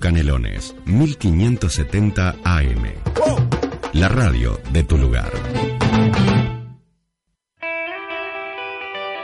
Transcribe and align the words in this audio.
Canelones, 0.00 0.74
1570 0.86 2.36
AM. 2.42 2.94
La 3.92 4.08
radio 4.08 4.58
de 4.72 4.82
tu 4.82 4.96
lugar. 4.96 5.30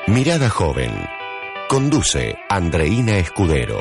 Mirada 0.07 0.51
joven. 0.51 0.93
Conduce 1.69 2.37
Andreina 2.51 3.17
Escudero. 3.17 3.81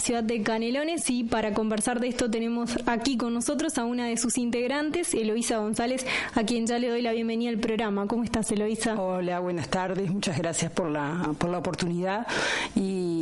Ciudad 0.00 0.22
de 0.22 0.42
Canelones 0.42 1.08
y 1.10 1.24
para 1.24 1.52
conversar 1.52 2.00
de 2.00 2.08
esto 2.08 2.30
tenemos 2.30 2.76
aquí 2.86 3.16
con 3.16 3.34
nosotros 3.34 3.78
a 3.78 3.84
una 3.84 4.06
de 4.06 4.16
sus 4.16 4.38
integrantes, 4.38 5.14
Eloisa 5.14 5.58
González, 5.58 6.06
a 6.34 6.44
quien 6.44 6.66
ya 6.66 6.78
le 6.78 6.88
doy 6.88 7.02
la 7.02 7.12
bienvenida 7.12 7.50
al 7.50 7.58
programa. 7.58 8.06
¿Cómo 8.06 8.24
estás, 8.24 8.50
Eloisa? 8.52 9.00
Hola, 9.00 9.40
buenas 9.40 9.68
tardes. 9.68 10.10
Muchas 10.10 10.38
gracias 10.38 10.70
por 10.72 10.90
la, 10.90 11.34
por 11.38 11.50
la 11.50 11.58
oportunidad 11.58 12.26
y, 12.74 13.14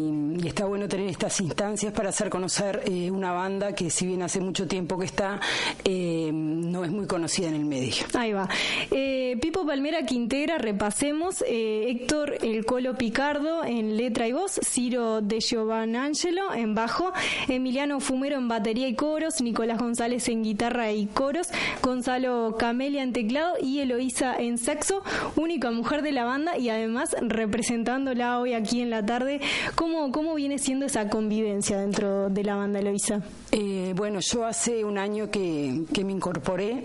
está 0.47 0.65
bueno 0.67 0.89
tener 0.89 1.09
estas 1.09 1.41
instancias 1.41 1.93
para 1.93 2.09
hacer 2.09 2.29
conocer 2.29 2.83
eh, 2.87 3.11
una 3.11 3.33
banda 3.33 3.75
que 3.75 3.91
si 3.91 4.07
bien 4.07 4.23
hace 4.23 4.41
mucho 4.41 4.67
tiempo 4.67 4.99
que 4.99 5.07
está, 5.07 5.41
eh, 5.85 6.31
no 6.33 6.85
es 6.85 6.91
muy 6.91 7.07
conocida 7.07 7.49
en 7.49 7.55
el 7.55 7.65
medio. 7.65 8.05
Ahí 8.15 8.33
va. 8.33 8.49
Eh, 8.91 9.39
Pipo 9.41 9.65
Palmera 9.65 10.05
que 10.05 10.15
integra, 10.15 10.59
repasemos, 10.59 11.45
Héctor 11.47 12.39
El 12.43 12.67
Colo 12.67 12.99
Picardo 12.99 13.65
en 13.65 13.97
letra 13.97 14.27
y 14.27 14.33
voz, 14.33 14.61
Ciro 14.65 15.23
de 15.23 15.41
Giovanni 15.41 15.97
Angelo 15.97 16.53
en 16.63 16.75
bajo, 16.75 17.13
Emiliano 17.49 18.01
Fumero 18.01 18.37
en 18.37 18.49
batería 18.49 18.89
y 18.89 18.95
coros, 18.95 19.41
Nicolás 19.43 19.79
González 19.79 20.29
en 20.29 20.43
guitarra 20.43 20.93
y 20.93 21.07
coros, 21.07 21.49
Gonzalo 21.83 22.57
Camelia 22.59 23.03
en 23.03 23.13
teclado 23.13 23.55
y 23.61 23.81
Eloísa 23.81 24.37
en 24.37 24.59
saxo, 24.59 25.03
única 25.37 25.71
mujer 25.71 26.03
de 26.03 26.13
la 26.13 26.25
banda 26.25 26.57
y 26.57 26.69
además 26.69 27.15
representándola 27.21 28.39
hoy 28.39 28.55
aquí 28.55 28.81
en 28.81 28.91
la 28.91 29.05
tarde. 29.05 29.41
¿Cómo, 29.75 30.11
cómo 30.13 30.35
viene 30.35 30.59
siendo 30.59 30.87
esa 30.87 31.09
convivencia 31.09 31.79
dentro 31.79 32.31
de 32.31 32.45
la 32.45 32.57
banda, 32.57 32.81
Eloísa? 32.81 33.23
Eh, 33.51 33.93
bueno, 33.95 34.21
yo 34.21 34.47
hace 34.47 34.85
un 34.85 34.97
año 34.97 35.31
que, 35.31 35.85
me 36.05 36.13
incorporé. 36.13 36.85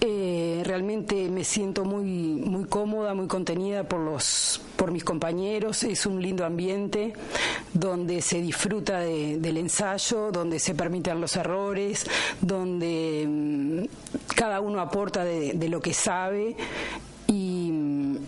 Eh, 0.00 0.62
realmente 0.64 1.28
me 1.28 1.44
siento 1.44 1.84
muy, 1.84 2.04
muy 2.04 2.64
cómoda, 2.64 3.14
muy 3.14 3.26
contenida 3.26 3.84
por 3.84 4.00
los 4.00 4.60
por 4.84 4.92
mis 4.92 5.02
compañeros. 5.02 5.82
Es 5.82 6.04
un 6.04 6.20
lindo 6.20 6.44
ambiente 6.44 7.14
donde 7.72 8.20
se 8.20 8.42
disfruta 8.42 9.00
del 9.00 9.56
ensayo, 9.56 10.30
donde 10.30 10.58
se 10.58 10.74
permiten 10.74 11.22
los 11.22 11.36
errores, 11.36 12.04
donde 12.42 13.24
mm, 13.26 14.34
cada 14.36 14.60
uno 14.60 14.80
aporta 14.80 15.24
de, 15.24 15.54
de 15.54 15.68
lo 15.70 15.80
que 15.80 15.94
sabe 15.94 16.54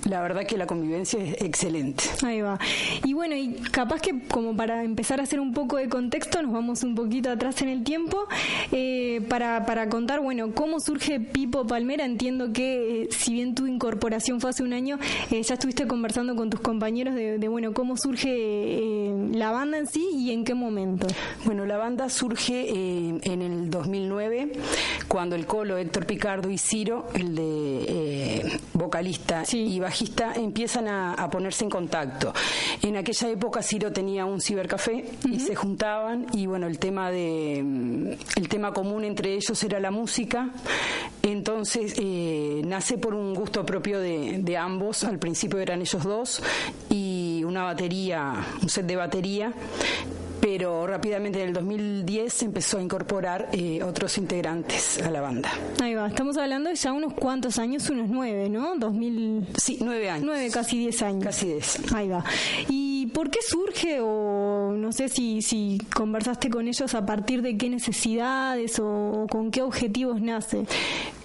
la 0.09 0.21
verdad 0.21 0.47
que 0.47 0.57
la 0.57 0.67
convivencia 0.67 1.23
es 1.23 1.43
excelente. 1.43 2.05
Ahí 2.25 2.41
va. 2.41 2.59
Y 3.05 3.13
bueno, 3.13 3.35
y 3.35 3.55
capaz 3.71 4.01
que 4.01 4.21
como 4.29 4.57
para 4.57 4.85
empezar 4.85 5.21
a 5.21 5.25
hacer 5.25 5.41
un 5.41 5.53
poco 5.53 5.77
de 5.77 5.89
contexto, 5.89 6.43
nos 6.43 6.53
vamos 6.53 6.83
un 6.85 6.95
poquito 6.95 7.31
atrás 7.31 7.61
en 7.63 7.69
el 7.69 7.83
tiempo, 7.83 8.27
eh, 8.73 9.21
para, 9.29 9.67
para 9.67 9.89
contar, 9.89 10.21
bueno, 10.21 10.53
cómo 10.55 10.81
surge 10.81 11.21
Pipo 11.21 11.67
Palmera. 11.67 12.05
Entiendo 12.05 12.53
que 12.53 13.03
eh, 13.03 13.09
si 13.11 13.33
bien 13.33 13.55
tu 13.55 13.67
incorporación 13.67 14.41
fue 14.41 14.51
hace 14.51 14.63
un 14.63 14.73
año, 14.73 14.99
eh, 15.31 15.43
ya 15.43 15.55
estuviste 15.55 15.87
conversando 15.87 16.37
con 16.37 16.51
tus 16.51 16.61
compañeros 16.61 17.15
de, 17.15 17.49
bueno, 17.49 17.73
cómo 17.73 17.97
surge 17.97 19.13
la 19.33 19.51
banda 19.51 19.79
en 19.79 19.87
sí 19.87 20.09
y 20.15 20.31
en 20.31 20.45
qué 20.45 20.55
momento. 20.55 21.07
Bueno, 21.45 21.67
la 21.67 21.77
banda 21.77 22.09
surge 22.09 22.69
en 22.71 23.43
el 23.43 23.71
2009, 23.71 24.53
cuando 25.09 25.37
el 25.37 25.47
colo 25.47 25.77
Héctor 25.77 26.07
Picardo 26.07 26.51
y 26.51 26.59
Ciro, 26.59 27.09
el 27.15 27.35
de 27.35 28.61
vocalista 28.87 29.43
y 29.53 29.81
bajista, 29.81 30.33
empiezan 30.35 30.87
a, 30.87 31.29
ponerse 31.29 31.65
en 31.65 31.71
contacto. 31.71 32.33
En 32.83 32.97
aquella 32.97 33.29
época 33.31 33.63
Ciro 33.63 33.93
tenía 33.93 34.25
un 34.25 34.41
cibercafé 34.41 35.05
y 35.25 35.41
se 35.41 35.57
juntaban 35.57 36.27
y 36.33 36.47
bueno, 36.47 36.69
el 36.69 36.79
tema 36.79 37.11
de 37.11 37.61
mm, 37.65 38.39
el 38.39 38.49
tema 38.49 38.73
común 38.73 39.03
entre 39.05 39.35
ellos 39.35 39.61
era 39.65 39.81
la 39.81 39.91
música. 39.91 40.51
Entonces 41.23 41.95
eh, 41.99 42.63
nace 42.65 42.97
por 42.97 43.13
un 43.15 43.35
gusto 43.35 43.67
propio 43.67 43.99
de, 43.99 44.39
de 44.41 44.57
ambos. 44.57 45.03
Al 45.03 45.19
principio 45.19 45.59
eran 45.59 45.81
ellos 45.81 46.05
dos 46.05 46.43
y 46.89 47.43
una 47.45 47.65
batería, 47.65 48.35
un 48.63 48.69
set 48.69 48.87
de 48.87 48.95
batería 48.95 49.53
pero 50.57 50.87
rápidamente 50.87 51.43
en 51.43 51.49
el 51.49 51.53
2010 51.53 52.45
empezó 52.45 52.79
a 52.79 52.83
incorporar 52.83 53.51
eh, 53.53 53.83
otros 53.83 54.17
integrantes 54.17 55.03
a 55.03 55.11
la 55.11 55.21
banda. 55.21 55.51
Ahí 55.83 55.93
va, 55.93 56.07
estamos 56.07 56.39
hablando 56.39 56.71
de 56.71 56.77
ya 56.77 56.93
unos 56.93 57.13
cuantos 57.13 57.59
años, 57.59 57.91
unos 57.91 58.09
nueve, 58.09 58.49
¿no? 58.49 58.75
2000... 58.77 59.49
Sí, 59.59 59.77
nueve 59.83 60.09
años. 60.09 60.25
Nueve, 60.25 60.49
casi 60.51 60.79
diez 60.79 61.03
años. 61.03 61.25
Casi 61.25 61.49
diez. 61.49 61.93
Ahí 61.93 62.09
va. 62.09 62.25
¿Y 62.71 63.09
por 63.09 63.29
qué 63.29 63.41
surge 63.47 63.99
o 64.01 64.73
no 64.75 64.93
sé 64.93 65.11
si, 65.11 65.43
si 65.43 65.79
conversaste 65.95 66.49
con 66.49 66.69
ellos 66.69 66.95
a 66.95 67.05
partir 67.05 67.43
de 67.43 67.59
qué 67.59 67.69
necesidades 67.69 68.79
o, 68.79 69.27
con 69.31 69.51
qué 69.51 69.61
objetivos 69.61 70.23
nace. 70.23 70.65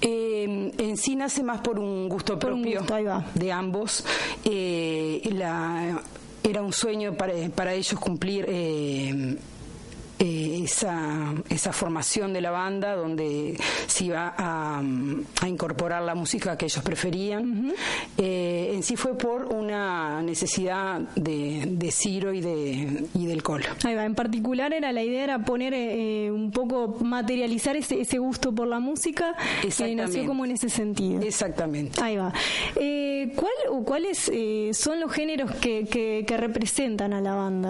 Eh, 0.01 0.74
en 0.77 0.98
sí 0.98 1.16
nace 1.16 1.42
más 1.42 1.62
por 1.62 1.80
un 1.80 2.10
gusto 2.10 2.38
propio 2.38 2.81
de 3.36 3.51
ambos. 3.54 4.04
Eh, 4.44 5.22
la, 5.31 6.01
era 6.44 6.62
un 6.62 6.74
sueño 6.74 7.14
para, 7.14 7.34
para 7.56 7.74
ellos 7.74 8.00
cumplir 8.00 8.46
eh, 8.48 9.38
eh, 10.24 10.62
esa, 10.66 11.34
esa 11.50 11.74
formación 11.74 12.32
de 12.32 12.42
la 12.42 12.52
banda 12.52 12.96
donde 12.96 13.58
se 13.88 14.06
iba 14.06 14.36
a, 14.38 14.80
incorporar 15.48 16.04
la 16.04 16.14
música 16.14 16.56
que 16.60 16.66
ellos 16.66 16.84
preferían. 16.84 17.74
Eh, 18.20 18.70
en 18.72 18.84
sí 18.84 18.96
fue 18.96 19.18
por 19.18 19.46
una 19.46 20.22
necesidad 20.22 21.00
de, 21.16 21.64
de 21.68 21.92
Ciro 21.92 22.34
y, 22.34 22.42
de, 22.42 23.08
y 23.16 23.26
del 23.26 23.42
Colo. 23.42 23.66
Ahí 23.84 23.96
va, 23.96 24.06
en 24.06 24.14
particular 24.14 24.74
era 24.74 24.92
la 24.92 25.02
idea 25.02 25.24
era 25.24 25.40
poner 25.40 25.74
eh, 25.74 26.30
un 26.30 26.52
poco, 26.52 27.04
materializar 27.04 27.76
ese, 27.76 28.02
ese 28.02 28.20
gusto 28.20 28.54
por 28.54 28.68
la 28.68 28.80
música 28.80 29.36
que 29.62 29.96
nació 29.96 30.28
como 30.28 30.46
en 30.46 30.52
ese 30.52 30.70
sentido. 30.70 31.20
Exactamente. 31.24 32.00
Ahí 32.00 32.18
va. 32.18 32.32
¿Cuál 32.76 33.54
o 33.72 33.84
cuáles 33.84 34.32
son 34.74 35.00
los 35.00 35.12
géneros 35.12 35.50
que, 35.56 35.86
que, 35.86 36.26
que 36.28 36.38
representan 36.38 37.14
a 37.14 37.22
la 37.22 37.34
banda? 37.34 37.70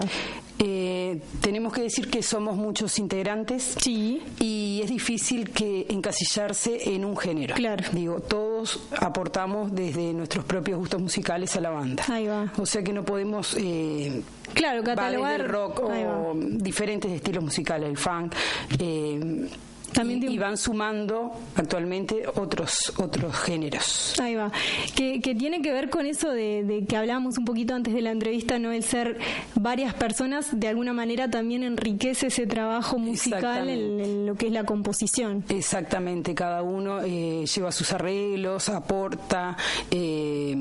Eh, 0.64 1.20
tenemos 1.40 1.72
que 1.72 1.82
decir 1.82 2.08
que 2.08 2.22
somos 2.22 2.56
muchos 2.56 2.98
integrantes 3.00 3.74
sí. 3.80 4.22
y 4.38 4.80
es 4.82 4.90
difícil 4.90 5.50
que 5.50 5.86
encasillarse 5.88 6.94
en 6.94 7.04
un 7.04 7.16
género. 7.16 7.56
Claro. 7.56 7.84
Digo, 7.92 8.20
todos 8.20 8.78
aportamos 9.00 9.74
desde 9.74 10.12
nuestros 10.12 10.44
propios 10.44 10.78
gustos 10.78 11.00
musicales 11.00 11.56
a 11.56 11.60
la 11.60 11.70
banda. 11.70 12.04
Ahí 12.08 12.28
va. 12.28 12.52
O 12.58 12.66
sea 12.66 12.84
que 12.84 12.92
no 12.92 13.04
podemos 13.04 13.56
eh, 13.58 14.22
claro, 14.54 14.84
catalogar 14.84 15.48
rock 15.48 15.80
o 15.82 16.34
diferentes 16.36 17.10
estilos 17.10 17.42
musicales, 17.42 17.88
el 17.88 17.96
funk. 17.96 18.34
Eh, 18.78 19.48
y, 19.94 20.38
van 20.38 20.56
sumando 20.56 21.32
actualmente 21.56 22.24
otros 22.34 22.92
otros 22.96 23.34
géneros. 23.36 24.14
Ahí 24.20 24.34
va. 24.34 24.50
Que, 24.94 25.20
tiene 25.38 25.62
que 25.62 25.72
ver 25.72 25.90
con 25.90 26.06
eso 26.06 26.30
de, 26.30 26.84
que 26.88 26.96
hablábamos 26.96 27.38
un 27.38 27.44
poquito 27.44 27.74
antes 27.74 27.94
de 27.94 28.00
la 28.00 28.10
entrevista, 28.10 28.58
no 28.58 28.72
el 28.72 28.82
ser 28.82 29.18
varias 29.54 29.94
personas, 29.94 30.48
de 30.58 30.68
alguna 30.68 30.92
manera 30.92 31.30
también 31.30 31.62
enriquece 31.62 32.28
ese 32.28 32.46
trabajo 32.46 32.98
musical 32.98 33.68
en, 33.68 34.26
lo 34.26 34.34
que 34.34 34.46
es 34.46 34.52
la 34.52 34.64
composición. 34.64 35.44
Exactamente, 35.48 36.34
cada 36.34 36.62
uno 36.62 37.02
eh, 37.02 37.44
lleva 37.46 37.72
sus 37.72 37.92
arreglos, 37.92 38.68
aporta, 38.68 39.56
eh, 39.90 40.54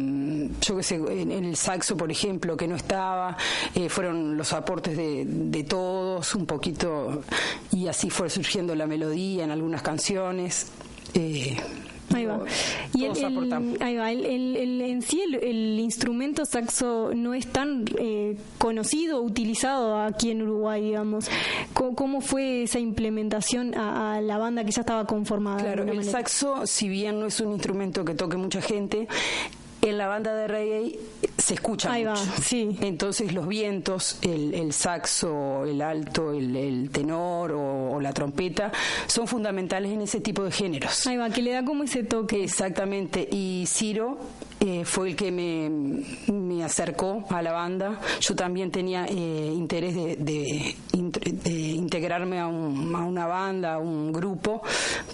yo 0.61 0.77
qué 0.77 0.83
sé, 0.83 0.95
en, 0.95 1.31
el 1.31 1.55
saxo, 1.55 1.95
por 1.97 2.11
ejemplo, 2.11 2.57
que 2.57 2.67
no 2.67 2.75
estaba, 2.75 3.37
eh, 3.75 3.89
fueron 3.89 4.37
los 4.37 4.53
aportes 4.53 4.97
de, 4.97 5.25
de 5.25 5.63
todos, 5.63 6.33
un 6.35 6.45
poquito, 6.45 7.21
y 7.71 7.87
así 7.87 8.09
fue 8.09 8.29
surgiendo 8.29 8.75
la 8.75 8.87
melodía 8.87 9.20
en 9.39 9.51
algunas 9.51 9.81
canciones. 9.81 10.67
Eh, 11.13 11.57
ahí 12.13 12.25
va. 12.25 12.39
Y 12.93 13.05
el, 13.05 13.77
ahí 13.81 13.95
va. 13.95 14.11
El, 14.11 14.81
en 14.81 15.01
sí 15.01 15.21
el, 15.21 15.79
instrumento 15.79 16.45
saxo 16.45 17.11
no 17.13 17.33
es 17.33 17.47
tan 17.47 17.85
eh, 17.97 18.37
conocido, 18.57 19.21
utilizado 19.21 19.99
aquí 19.99 20.31
en 20.31 20.43
Uruguay, 20.43 20.81
digamos. 20.81 21.29
¿Cómo, 21.73 22.21
fue 22.21 22.63
esa 22.63 22.79
implementación 22.79 23.75
a, 23.75 24.21
la 24.21 24.37
banda 24.37 24.63
que 24.63 24.71
ya 24.71 24.81
estaba 24.81 25.05
conformada? 25.05 25.61
Claro, 25.61 25.83
el 25.83 26.03
saxo, 26.03 26.65
si 26.65 26.89
bien 26.89 27.19
no 27.19 27.27
es 27.27 27.39
un 27.39 27.53
instrumento 27.53 28.05
que 28.05 28.13
toque 28.13 28.37
mucha 28.37 28.61
gente, 28.61 29.07
en 29.81 29.97
la 29.97 30.07
banda 30.07 30.33
de 30.35 30.47
reggae 30.47 30.99
se 31.37 31.55
escucha 31.55 31.91
Ahí 31.91 32.03
Va, 32.03 32.15
sí. 32.15 32.77
Entonces 32.81 33.33
los 33.33 33.47
vientos, 33.47 34.19
el, 34.21 34.71
saxo, 34.73 35.65
el 35.65 35.81
alto, 35.81 36.33
el, 36.33 36.89
tenor 36.91 37.51
o, 37.51 37.99
la 37.99 38.13
trompeta 38.13 38.71
son 39.07 39.27
fundamentales 39.27 39.91
en 39.91 40.01
ese 40.01 40.21
tipo 40.21 40.43
de 40.43 40.51
géneros. 40.51 41.05
Ahí 41.07 41.17
va, 41.17 41.29
que 41.29 41.41
le 41.41 41.51
da 41.51 41.65
como 41.65 41.83
ese 41.83 42.03
toque. 42.03 42.43
Exactamente. 42.43 43.27
Y 43.31 43.65
Ciro 43.67 44.19
eh, 44.59 44.85
fue 44.85 45.09
el 45.09 45.15
que 45.15 45.31
me, 45.31 45.69
me, 46.31 46.63
acercó 46.63 47.25
a 47.29 47.41
la 47.41 47.51
banda. 47.51 47.99
Yo 48.19 48.35
también 48.35 48.71
tenía 48.71 49.05
eh, 49.07 49.51
interés 49.55 49.95
de, 49.95 50.75
integrarme 51.43 52.39
a, 52.39 52.47
una 52.47 53.25
banda, 53.25 53.75
a 53.75 53.79
un 53.79 54.13
grupo, 54.13 54.61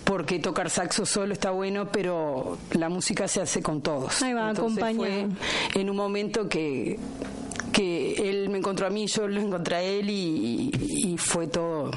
porque 0.08 0.40
tocar 0.40 0.70
saxo 0.70 1.06
solo 1.06 1.34
está 1.34 1.52
bueno, 1.52 1.90
pero 1.92 2.58
la 2.72 2.88
música 2.88 3.28
se 3.28 3.42
hace 3.42 3.62
con 3.62 3.82
todos. 3.82 4.22
Ahí 4.22 4.34
va, 4.34 4.56
fue 4.56 5.28
en 5.76 5.90
un 5.90 5.96
momento 5.96 6.48
que 6.48 6.98
que 7.74 8.14
él 8.30 8.50
me 8.50 8.58
encontró 8.58 8.88
a 8.88 8.90
mí, 8.90 9.06
yo 9.06 9.28
lo 9.28 9.40
encontré 9.40 9.76
a 9.76 9.82
él 9.84 10.10
y 10.10 11.16
fue 11.20 11.48
todo 11.48 11.92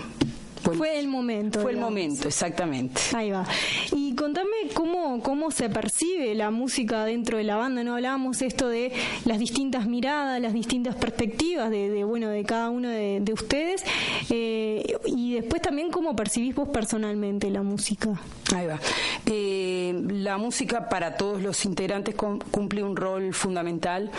fue 0.62 0.98
el 0.98 1.08
momento. 1.08 1.60
Fue 1.60 1.72
el 1.72 1.78
momento, 1.78 2.28
exactamente. 2.28 3.00
Ahí 3.14 3.30
va. 3.30 3.46
Y 3.92 4.09
contame 4.20 4.68
cómo, 4.74 5.22
cómo 5.22 5.50
se 5.50 5.70
percibe 5.70 6.34
la 6.34 6.50
música 6.50 7.06
dentro 7.06 7.38
de 7.38 7.44
la 7.44 7.56
banda, 7.56 7.82
¿no? 7.82 7.94
Hablábamos 7.94 8.42
esto 8.42 8.68
de 8.68 8.92
las 9.24 9.38
distintas 9.38 9.86
miradas, 9.86 10.38
las 10.42 10.52
distintas 10.52 10.94
perspectivas 10.94 11.70
de, 11.70 12.04
bueno, 12.04 12.28
de 12.28 12.44
cada 12.44 12.68
uno 12.68 12.90
de, 12.90 13.32
ustedes. 13.32 13.82
Eh, 14.28 14.84
y 15.06 15.36
después 15.36 15.62
también 15.62 15.90
cómo 15.90 16.14
percibís 16.14 16.54
vos 16.54 16.68
personalmente 16.68 17.48
la 17.48 17.62
música. 17.62 18.10
Ahí 18.54 18.66
va. 18.66 18.78
Eh, 19.24 19.98
la 20.10 20.36
música 20.36 20.90
para 20.90 21.16
todos 21.16 21.40
los 21.40 21.64
integrantes 21.64 22.14
cumple 22.14 22.84
un 22.84 22.96
rol 22.96 23.32
fundamental 23.32 24.10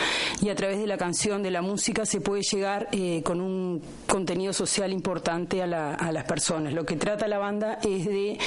y 0.42 0.50
a 0.50 0.56
través 0.56 0.80
de 0.80 0.88
la 0.88 0.98
canción, 0.98 1.44
de 1.44 1.52
la 1.52 1.62
música, 1.62 2.08
se 2.08 2.22
puede 2.22 2.42
llegar 2.42 2.88
eh, 2.92 3.22
con 3.24 3.40
un 3.40 3.84
contenido 4.08 4.52
social 4.52 4.92
importante 4.92 5.62
a, 5.62 5.68
la, 5.68 5.94
a 5.94 6.12
las 6.12 6.24
personas. 6.24 6.74
Lo 6.74 6.88
que 6.88 6.96
trata 6.96 7.28
la 7.28 7.38
banda 7.38 7.78
es 7.84 8.06
de 8.08 8.40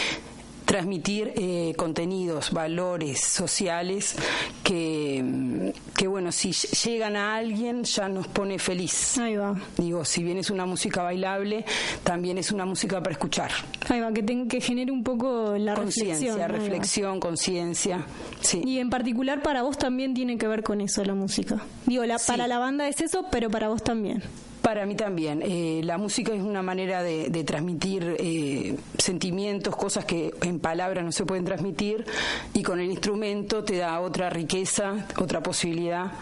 transmitir 0.75 1.33
eh, 1.37 1.73
contenidos, 1.77 2.51
valores 2.51 3.21
sociales 3.21 4.17
que, 4.65 5.73
que, 5.97 6.09
bueno, 6.09 6.33
si 6.33 6.51
llegan 6.51 7.15
a 7.15 7.37
alguien 7.37 7.85
ya 7.85 8.09
nos 8.09 8.27
pone 8.27 8.59
feliz. 8.59 9.17
Ahí 9.19 9.37
va. 9.37 9.55
Digo, 9.77 10.05
si 10.05 10.25
bien 10.25 10.37
es 10.37 10.51
una 10.51 10.67
música 10.67 11.05
bailable, 11.05 11.65
también 12.03 12.39
es 12.39 12.51
una 12.51 12.65
música 12.65 13.01
para 13.01 13.13
escuchar. 13.13 13.53
Ahí 13.89 14.01
va, 14.01 14.13
que, 14.13 14.25
tenga 14.25 14.49
que 14.49 14.61
genere 14.61 14.91
un 14.91 15.05
poco 15.05 15.57
la 15.57 15.75
conciencia, 15.75 16.49
reflexión, 16.49 17.21
conciencia. 17.21 18.05
Sí. 18.41 18.61
Y 18.65 18.81
en 18.81 18.91
particular 18.91 19.43
para 19.43 19.63
vos 19.63 19.79
también 19.79 20.13
tiene 20.13 20.39
que 20.39 20.49
ver 20.49 20.65
con 20.65 20.81
eso 20.81 21.05
la 21.05 21.15
música. 21.15 21.63
Digo, 21.87 22.05
la, 22.05 22.19
para 22.19 22.49
la 22.49 22.59
banda 22.59 22.89
es 22.89 23.01
eso, 23.01 23.27
pero 23.31 23.49
para 23.49 23.69
vos 23.69 23.85
también. 23.85 24.25
Para 24.65 24.87
mí 24.87 24.95
también. 24.95 25.43
Eh, 25.43 25.83
la 25.85 25.99
música 25.99 26.33
es 26.33 26.41
una 26.41 26.63
manera 26.63 27.03
de, 27.03 27.45
transmitir 27.45 28.17
eh, 28.19 28.75
sentimientos, 28.97 29.77
cosas 29.77 30.07
que 30.07 30.33
en 30.41 30.59
palabras 30.59 31.05
no 31.05 31.13
se 31.13 31.27
pueden 31.27 31.45
transmitir, 31.45 32.07
y 32.55 32.63
con 32.63 32.81
el 32.81 32.91
instrumento 32.91 33.63
te 33.63 33.77
da 33.77 34.01
otra 34.01 34.31
riqueza, 34.31 35.07
otra 35.19 35.43
posibilidad, 35.43 36.13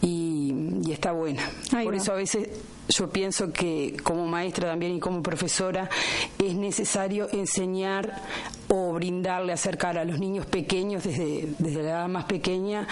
y, 0.00 0.92
está 0.92 1.10
buena. 1.10 1.42
Por 1.82 1.96
eso 1.96 2.12
a 2.12 2.14
veces 2.14 2.48
yo 2.88 3.10
pienso 3.10 3.52
que 3.52 3.96
como 4.04 4.28
maestra 4.28 4.68
también 4.68 4.94
y 4.94 5.00
como 5.00 5.20
profesora 5.20 5.90
es 6.38 6.54
necesario 6.54 7.28
enseñar 7.32 8.22
o 8.68 8.92
brindarle, 8.92 9.52
acercar 9.52 9.98
a 9.98 10.04
los 10.04 10.20
niños 10.20 10.46
pequeños 10.46 11.02
desde, 11.02 11.48
desde 11.58 11.82
la 11.82 11.90
edad 11.90 12.08
más 12.08 12.24
pequeña 12.26 12.86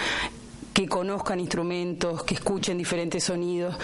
que 0.73 0.87
conozcan 0.87 1.39
instrumentos, 1.39 2.23
que 2.23 2.35
escuchen 2.35 2.77
diferentes 2.77 3.23
sonidos 3.23 3.75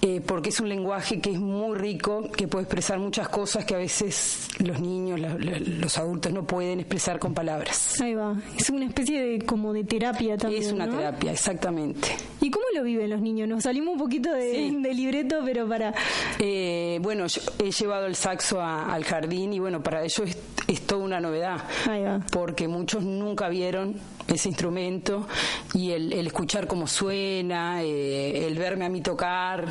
eh, 0.00 0.20
porque 0.24 0.50
es 0.50 0.60
un 0.60 0.68
lenguaje 0.68 1.20
que 1.20 1.32
es 1.32 1.40
muy 1.40 1.76
rico, 1.76 2.30
que 2.30 2.46
puede 2.46 2.64
expresar 2.64 2.98
muchas 2.98 3.28
cosas 3.28 3.64
que 3.64 3.74
a 3.74 3.78
veces 3.78 4.48
los 4.60 4.80
niños, 4.80 5.20
los 5.20 5.98
adultos 5.98 6.32
no 6.32 6.44
pueden 6.44 6.80
expresar 6.80 7.18
con 7.18 7.34
palabras. 7.34 8.00
Ahí 8.00 8.14
va, 8.14 8.36
es 8.56 8.70
una 8.70 8.86
especie 8.86 9.20
de 9.20 9.40
como 9.44 9.72
de 9.72 9.84
terapia 9.84 10.36
también. 10.36 10.62
Es 10.62 10.72
una 10.72 10.88
terapia, 10.88 11.32
exactamente. 11.32 12.08
¿Y 12.40 12.50
cómo 12.50 12.64
lo 12.74 12.84
viven 12.84 13.10
los 13.10 13.20
niños? 13.20 13.48
Nos 13.48 13.64
salimos 13.64 13.94
un 13.94 13.98
poquito 13.98 14.32
de, 14.32 14.70
libreto, 14.94 15.40
pero 15.44 15.68
para... 15.68 15.92
Eh, 16.38 16.98
bueno, 17.02 17.26
he 17.58 17.70
llevado 17.70 18.06
el 18.06 18.14
saxo 18.14 18.60
al 18.60 19.04
jardín 19.04 19.52
y 19.52 19.58
bueno, 19.58 19.82
para 19.82 20.02
ellos 20.02 20.20
es, 20.20 20.38
es 20.68 20.80
toda 20.82 21.04
una 21.04 21.20
novedad, 21.20 21.64
Ahí 21.88 22.02
va. 22.02 22.20
porque 22.30 22.68
muchos 22.68 23.02
nunca 23.02 23.48
vieron 23.48 23.96
ese 24.28 24.48
instrumento 24.48 25.26
y 25.74 25.92
el, 25.92 26.12
escuchar 26.12 26.66
cómo 26.66 26.86
suena, 26.86 27.82
eh, 27.82 28.46
el 28.46 28.58
verme 28.58 28.84
a 28.84 28.88
mí 28.88 29.00
tocar, 29.00 29.66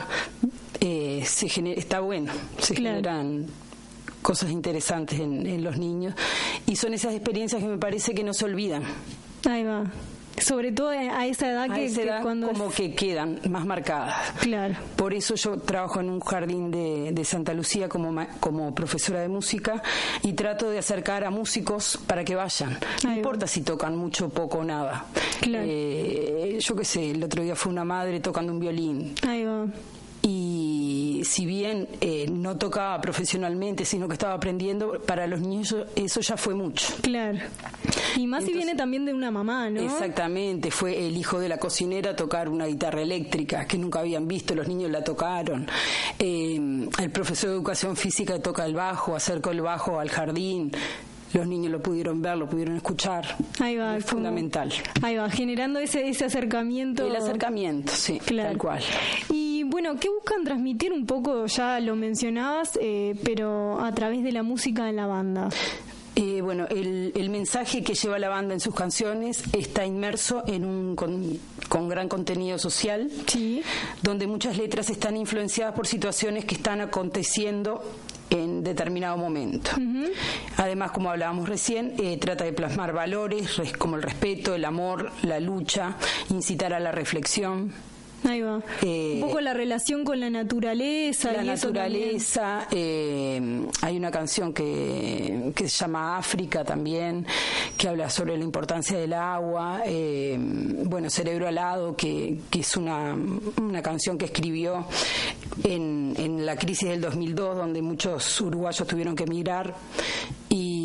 eh, 0.80 1.24
se 1.26 1.48
está 1.78 2.00
bueno, 2.00 2.32
se 2.60 2.76
generan 2.76 3.46
cosas 4.22 4.52
interesantes 4.52 5.20
en, 5.20 5.46
en 5.48 5.64
los 5.64 5.78
niños 5.78 6.14
y 6.66 6.76
son 6.76 6.94
esas 6.94 7.14
experiencias 7.14 7.62
que 7.62 7.68
me 7.68 7.78
parece 7.78 8.14
que 8.14 8.24
no 8.24 8.34
se 8.34 8.46
olvidan. 8.46 8.84
Ahí 9.46 9.64
va. 9.64 9.86
Sobre 10.40 10.72
todo 10.72 10.90
a 10.90 11.26
esa 11.26 11.50
edad 11.50 11.74
que, 11.74 11.92
cuando 12.22 12.50
como 12.50 12.70
que 12.70 12.94
quedan 12.94 13.40
más 13.50 13.66
marcadas. 13.66 14.34
Claro. 14.40 14.76
Por 14.96 15.16
eso 15.16 15.34
yo 15.34 15.58
trabajo 15.58 16.00
en 16.00 16.12
un 16.12 16.20
jardín 16.20 16.70
de, 16.70 17.12
de 17.12 17.26
Santa 17.26 17.56
Lucía 17.56 17.90
como, 17.90 18.14
como 18.40 18.76
profesora 18.76 19.22
de 19.22 19.30
música 19.30 19.82
y 20.22 20.34
trato 20.34 20.70
de 20.70 20.78
acercar 20.78 21.24
a 21.24 21.32
músicos 21.32 21.98
para 22.06 22.24
que 22.24 22.36
vayan. 22.36 22.78
No 23.04 23.14
importa 23.14 23.48
si 23.48 23.62
tocan 23.62 23.98
mucho, 23.98 24.30
poco 24.30 24.60
o 24.60 24.64
nada. 24.64 25.06
Claro. 25.42 25.66
Eh, 25.68 26.58
yo 26.60 26.76
qué 26.76 26.86
sé, 26.86 27.12
el 27.12 27.24
otro 27.24 27.42
día 27.42 27.56
fue 27.56 27.72
una 27.72 27.84
madre 27.84 28.20
tocando 28.20 28.54
un 28.54 28.60
violín. 28.60 29.16
Ahí 29.28 29.44
va 29.44 29.66
y 30.30 31.22
si, 31.24 31.46
bien 31.46 31.88
eh, 32.02 32.26
no 32.30 32.58
tocaba 32.58 33.00
profesionalmente, 33.00 33.86
sino 33.86 34.10
que 34.10 34.14
estaba 34.14 34.34
aprendiendo, 34.34 35.00
para 35.06 35.26
los 35.26 35.40
niños 35.40 35.74
eso 35.96 36.20
ya 36.20 36.36
fue 36.36 36.54
mucho. 36.54 36.94
Claro. 37.02 37.40
Y 38.18 38.28
más 38.28 38.44
si 38.44 38.52
viene 38.52 38.76
también 38.76 39.06
de 39.06 39.14
una 39.14 39.32
mamá, 39.32 39.70
¿no? 39.70 39.80
Exactamente, 39.80 40.70
fue 40.70 41.08
el 41.08 41.16
hijo 41.16 41.40
de 41.40 41.48
la 41.48 41.58
cocinera 41.58 42.14
tocar 42.14 42.50
una 42.50 42.66
guitarra 42.66 43.02
eléctrica 43.02 43.66
que 43.66 43.78
nunca 43.78 44.00
habían 44.00 44.28
visto, 44.28 44.54
los 44.54 44.68
niños 44.68 44.92
la 44.92 45.02
tocaron. 45.02 45.66
Eh, 46.20 46.90
el 47.00 47.10
profesor 47.10 47.52
de 47.52 47.56
educación 47.56 47.96
física 47.96 48.38
toca 48.42 48.66
el 48.66 48.74
bajo, 48.74 49.16
acercó 49.16 49.52
el 49.52 49.62
bajo 49.62 49.98
al 49.98 50.10
jardín 50.10 50.74
los 51.34 51.48
niños 51.48 51.72
lo 51.72 51.82
pudieron 51.82 52.22
ver, 52.22 52.38
lo 52.38 52.48
pudieron 52.48 52.76
escuchar. 52.76 53.36
Ahí 53.60 53.76
va, 53.76 53.98
es 53.98 54.06
fundamental. 54.06 54.72
Ahí 55.02 55.18
va, 55.18 55.30
generando 55.30 55.80
ese, 55.80 56.08
ese 56.08 56.26
acercamiento. 56.26 57.06
El 57.06 57.16
acercamiento, 57.16 57.92
sí, 57.94 58.20
tal 58.26 58.58
cual. 58.58 58.82
Y 59.30 59.57
bueno, 59.70 59.98
¿qué 60.00 60.10
buscan 60.10 60.44
transmitir 60.44 60.94
un 60.94 61.06
poco? 61.06 61.46
Ya 61.48 61.80
lo 61.80 61.96
mencionabas, 61.96 62.78
eh, 62.82 63.16
pero 63.24 63.80
a 63.80 63.92
través 63.94 64.24
de 64.24 64.32
la 64.32 64.44
música 64.44 64.86
de 64.86 64.94
la 64.94 65.08
banda. 65.08 65.50
Eh, 66.16 66.42
bueno, 66.42 66.66
el, 66.72 67.12
el, 67.16 67.30
mensaje 67.30 67.84
que 67.84 67.94
lleva 67.94 68.18
la 68.18 68.28
banda 68.28 68.56
en 68.56 68.60
sus 68.60 68.74
canciones 68.74 69.44
está 69.54 69.86
inmerso 69.86 70.44
en 70.48 70.66
un 70.66 70.96
con, 70.96 71.38
con, 71.70 71.88
gran 71.88 72.10
contenido 72.10 72.58
social, 72.58 73.12
sí. 73.28 73.62
donde 74.02 74.26
muchas 74.26 74.58
letras 74.58 74.90
están 74.90 75.16
influenciadas 75.16 75.76
por 75.76 75.86
situaciones 75.86 76.46
que 76.46 76.56
están 76.56 76.82
aconteciendo 76.82 77.84
en 78.32 78.64
determinado 78.64 79.16
momento. 79.16 79.72
Además, 80.58 80.92
como 80.92 81.12
hablábamos 81.12 81.48
recién, 81.48 81.94
eh, 82.00 82.18
trata 82.18 82.46
de 82.46 82.54
plasmar 82.54 82.94
valores 82.94 83.62
como 83.78 83.96
el 83.96 84.02
respeto, 84.02 84.56
el 84.56 84.66
amor, 84.66 85.12
la 85.22 85.40
lucha, 85.40 85.98
incitar 86.30 86.74
a 86.74 86.80
la 86.80 86.92
reflexión. 86.92 87.72
Ahí 88.24 88.42
va. 88.42 88.62
Eh, 88.82 89.20
un 89.22 89.30
poco 89.30 89.42
la 89.42 89.54
relación 89.54 90.04
con 90.04 90.20
la 90.20 90.30
naturaleza. 90.30 91.32
La 91.32 91.44
naturaleza. 91.44 92.68
Eh, 92.72 93.68
hay 93.82 93.98
una 93.98 94.12
canción 94.12 94.54
que, 94.54 95.52
que, 95.56 95.70
se 95.70 95.78
llama 95.78 96.18
África 96.18 96.64
también, 96.64 97.26
que 97.78 97.88
habla 97.88 98.10
sobre 98.10 98.38
la 98.38 98.44
importancia 98.44 98.98
del 98.98 99.14
agua. 99.14 99.82
Eh, 99.86 100.38
bueno, 100.40 101.10
Cerebro 101.10 101.48
Alado, 101.48 101.96
que, 101.96 102.40
que 102.50 102.60
es 102.60 102.76
una, 102.76 103.16
una 103.62 103.82
canción 103.82 104.18
que 104.18 104.26
escribió 104.26 104.86
en, 105.64 106.14
en 106.18 106.46
la 106.46 106.56
crisis 106.56 106.90
del 106.90 107.02
2002, 107.02 107.56
donde 107.58 107.82
muchos 107.82 108.42
uruguayos 108.42 108.88
tuvieron 108.88 109.16
que 109.16 109.24
emigrar. 109.24 109.76
Y, 110.50 110.77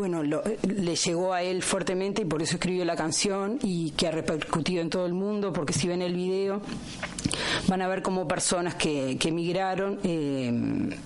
bueno, 0.00 0.22
le 0.22 0.96
llegó 0.96 1.32
a 1.32 1.42
él 1.42 1.62
fuertemente 1.62 2.22
y 2.22 2.24
por 2.24 2.42
eso 2.42 2.56
escribió 2.56 2.84
la 2.84 2.96
canción 2.96 3.58
y 3.62 3.90
que 3.92 4.08
ha 4.08 4.10
repercutido 4.10 4.82
en 4.82 4.90
todo 4.90 5.06
el 5.06 5.14
mundo, 5.14 5.52
porque 5.52 5.72
si 5.72 5.86
ven 5.88 6.02
el 6.02 6.14
video 6.14 6.60
van 7.68 7.82
a 7.82 7.88
ver 7.88 8.02
como 8.02 8.26
personas 8.26 8.74
que, 8.74 9.16
que 9.18 9.28
emigraron. 9.28 9.98
Eh, 10.02 10.96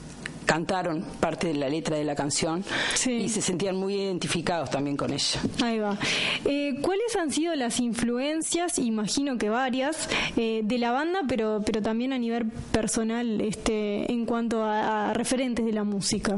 cantaron 0.44 1.02
parte 1.20 1.48
de 1.48 1.54
la 1.54 1.68
letra 1.68 1.96
de 1.96 2.04
la 2.04 2.14
canción 2.14 2.64
y 3.06 3.28
se 3.28 3.40
sentían 3.40 3.76
muy 3.76 3.94
identificados 3.94 4.70
también 4.70 4.96
con 4.96 5.12
ella. 5.12 5.40
Ahí 5.62 5.78
va. 5.78 5.98
Eh, 6.44 6.76
¿Cuáles 6.80 7.16
han 7.16 7.30
sido 7.30 7.54
las 7.54 7.80
influencias, 7.80 8.78
imagino 8.78 9.38
que 9.38 9.48
varias, 9.48 10.08
eh, 10.36 10.60
de 10.62 10.78
la 10.78 10.92
banda, 10.92 11.20
pero, 11.26 11.62
pero 11.64 11.82
también 11.82 12.12
a 12.12 12.18
nivel 12.18 12.46
personal 12.72 13.40
este, 13.40 14.10
en 14.12 14.26
cuanto 14.26 14.62
a 14.64 15.12
referentes 15.14 15.64
de 15.64 15.72
la 15.72 15.84
música? 15.84 16.36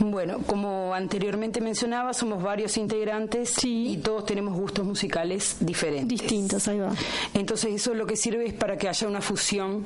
Bueno, 0.00 0.38
como 0.46 0.92
anteriormente 0.92 1.60
mencionaba, 1.60 2.12
somos 2.12 2.42
varios 2.42 2.76
integrantes 2.76 3.64
y 3.64 3.98
todos 3.98 4.26
tenemos 4.26 4.54
gustos 4.56 4.84
musicales 4.84 5.56
diferentes. 5.60 6.08
Distintos, 6.08 6.66
ahí 6.68 6.80
va. 6.80 6.92
Entonces 7.32 7.74
eso 7.74 7.94
lo 7.94 8.06
que 8.06 8.16
sirve 8.16 8.46
es 8.46 8.54
para 8.54 8.76
que 8.76 8.88
haya 8.88 9.06
una 9.06 9.20
fusión 9.20 9.84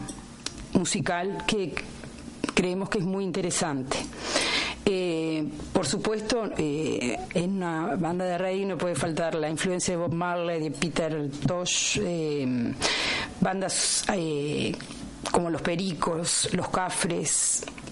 musical 0.72 1.44
que 1.46 1.74
creemos 2.54 2.88
que 2.88 2.98
es 2.98 3.04
muy 3.04 3.24
interesante. 3.24 3.98
Eh, 4.90 5.46
por 5.72 5.84
supuesto, 5.84 6.50
eh, 6.56 7.18
en 7.34 7.56
una 7.56 7.94
banda 7.96 8.24
de 8.24 8.38
reggae 8.38 8.64
no 8.64 8.78
puede 8.78 8.94
faltar 8.94 9.34
la 9.34 9.50
influencia 9.50 9.92
de 9.92 9.98
Bob 9.98 10.14
Marley, 10.14 10.60
de 10.62 10.70
Peter 10.70 11.30
Tosh, 11.46 11.98
eh, 12.02 12.72
bandas 13.38 14.06
como 15.30 15.50
Los 15.50 15.60
Pericos, 15.60 16.48
Los 16.52 16.70
Cafres, 16.70 17.62
eh, 17.62 17.88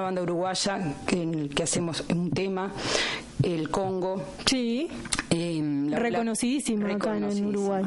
una 0.00 0.06
banda 0.06 0.22
uruguaya 0.22 0.94
que, 1.06 1.50
que 1.54 1.62
hacemos 1.62 2.04
un 2.08 2.30
tema, 2.30 2.72
el 3.42 3.70
Congo. 3.70 4.22
Sí. 4.46 4.88
Eh, 5.30 5.88
reconocidísimo 5.90 6.86
acá 6.86 7.16
en 7.16 7.46
Uruguay. 7.46 7.84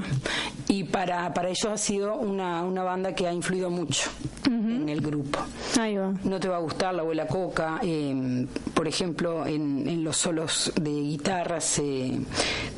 Y 0.68 0.86
para, 0.86 1.34
para 1.34 1.50
ellos 1.50 1.66
ha 1.66 1.78
sido 1.78 2.16
una, 2.16 2.64
una 2.64 2.84
banda 2.84 3.14
que 3.14 3.28
ha 3.28 3.34
influido 3.34 3.70
mucho 3.70 4.10
en 4.46 4.88
el 4.88 5.02
grupo. 5.02 5.40
Ahí 5.80 5.98
va. 5.98 6.14
No 6.24 6.40
te 6.40 6.48
va 6.48 6.58
a 6.58 6.60
gustar 6.60 6.94
la 6.94 7.02
abuela 7.02 7.28
Coca. 7.28 7.80
Eh, 7.82 8.46
por 8.74 8.88
ejemplo, 8.88 9.46
en, 9.46 9.88
en, 9.88 10.04
los 10.04 10.18
solos 10.18 10.72
de 10.80 10.92
guitarras 10.92 11.82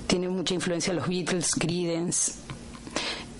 tiene 0.07 0.29
mucha 0.29 0.53
influencia 0.53 0.93
los 0.93 1.07
Beatles, 1.07 1.51
Creedence. 1.55 2.44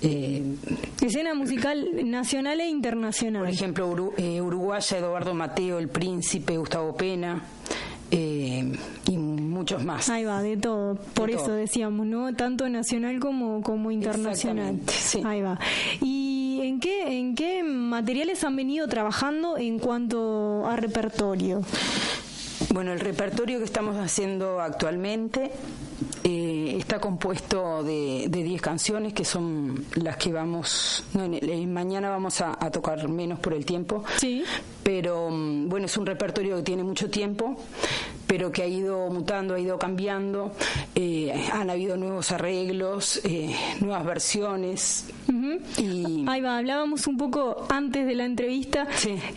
Eh, 0.07 0.55
Escena 1.01 1.33
musical 1.33 1.83
nacional 2.03 2.59
e 2.62 2.67
internacional. 2.67 3.43
Por 3.43 3.51
ejemplo, 3.51 4.13
eh, 4.17 4.39
Uruguaya, 4.39 4.97
Eduardo 5.00 5.33
Mateo, 5.33 5.79
El 5.79 5.89
Príncipe, 5.89 6.57
Gustavo 6.57 6.95
Pena. 6.95 7.41
Eh, 8.12 8.71
y 9.07 9.17
muchos 9.17 9.83
más. 9.83 10.07
Ahí 10.09 10.24
va, 10.24 10.41
de 10.43 10.57
todo. 10.57 10.95
Por 10.95 11.31
eso 11.31 11.51
decíamos, 11.53 12.05
¿no? 12.05 12.33
Tanto 12.35 12.69
nacional 12.69 13.19
como, 13.19 13.63
como 13.63 13.89
internacional. 13.89 14.79
Sí. 14.88 15.24
Ahí 15.25 15.41
va. 15.41 15.59
¿Y 16.01 16.59
en 16.62 16.79
qué, 16.79 17.19
en 17.19 17.33
qué 17.33 17.63
materiales 17.63 18.43
han 18.43 18.55
venido 18.55 18.88
trabajando 18.88 19.57
en 19.57 19.79
cuanto 19.79 20.67
a 20.67 20.75
repertorio? 20.75 21.62
Bueno, 22.74 22.93
el 22.93 23.00
repertorio 23.00 23.57
que 23.57 23.65
estamos 23.65 23.97
haciendo 23.97 24.62
actualmente 24.62 25.51
está 26.96 27.02
compuesto 27.02 27.84
de 27.84 28.30
10 28.30 28.62
canciones 28.62 29.14
que 29.14 29.25
son 29.25 29.86
las 29.96 30.16
que 30.16 30.32
vamos, 30.32 31.04
no, 31.14 31.28
mañana 31.68 32.10
vamos 32.10 32.40
a, 32.40 32.56
tocar 32.72 33.10
menos 33.10 33.40
por 33.40 33.54
el 33.54 33.66
tiempo, 33.66 34.06
sí. 34.18 34.44
pero 34.82 35.30
mm, 35.30 35.68
bueno, 35.68 35.88
es 35.88 35.98
un 35.98 36.06
repertorio 36.06 36.56
que 36.58 36.64
tiene 36.64 36.84
mucho 36.84 37.10
tiempo, 37.10 37.58
pero 38.36 38.51
que 38.51 38.63
ha 38.63 38.68
ido 38.68 39.10
mutando, 39.10 39.54
ha 39.54 39.60
ido 39.62 39.80
cambiando, 39.80 40.51
eh, 40.94 41.34
han 41.54 41.70
habido 41.70 41.96
nuevos 41.96 42.34
arreglos, 42.34 43.22
eh, 43.24 43.56
nuevas 43.80 44.04
versiones. 44.04 45.06
y... 45.77 46.25
Ahí 46.27 46.42
va, 46.42 46.58
hablábamos 46.58 47.08
un 47.08 47.15
poco 47.15 47.65
antes 47.70 48.06
de 48.06 48.13
la 48.13 48.25
entrevista 48.25 48.89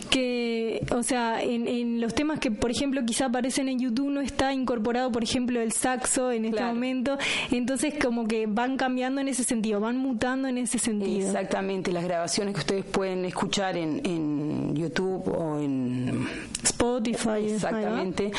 que, 0.09 0.85
o 0.93 1.01
sea, 1.01 1.41
en, 1.41 1.65
en, 1.69 2.01
los 2.01 2.13
temas 2.13 2.39
que, 2.41 2.51
por 2.51 2.71
ejemplo, 2.71 2.99
quizá 3.05 3.27
aparecen 3.27 3.69
en 3.69 3.79
YouTube 3.79 4.09
no 4.09 4.19
está 4.19 4.51
incorporado, 4.51 5.13
por 5.13 5.23
ejemplo, 5.23 5.61
el 5.61 5.71
saxo 5.71 6.33
en 6.33 6.43
este 6.43 6.61
momento, 6.61 7.17
entonces 7.51 7.93
como 8.03 8.27
que 8.27 8.47
van 8.47 8.75
cambiando 8.75 9.21
en 9.21 9.29
ese 9.29 9.45
sentido, 9.45 9.79
van 9.79 9.95
mutando 9.95 10.49
en 10.49 10.57
ese 10.57 10.77
sentido. 10.77 11.25
Exactamente, 11.25 11.93
las 11.93 12.03
grabaciones 12.03 12.53
que 12.53 12.59
ustedes 12.59 12.83
pueden 12.83 13.23
escuchar 13.23 13.77
en, 13.77 14.01
en 14.03 14.75
YouTube 14.75 15.25
o 15.29 15.57
en 15.57 16.27
Spotify. 16.63 17.45
Exactamente. 17.47 18.31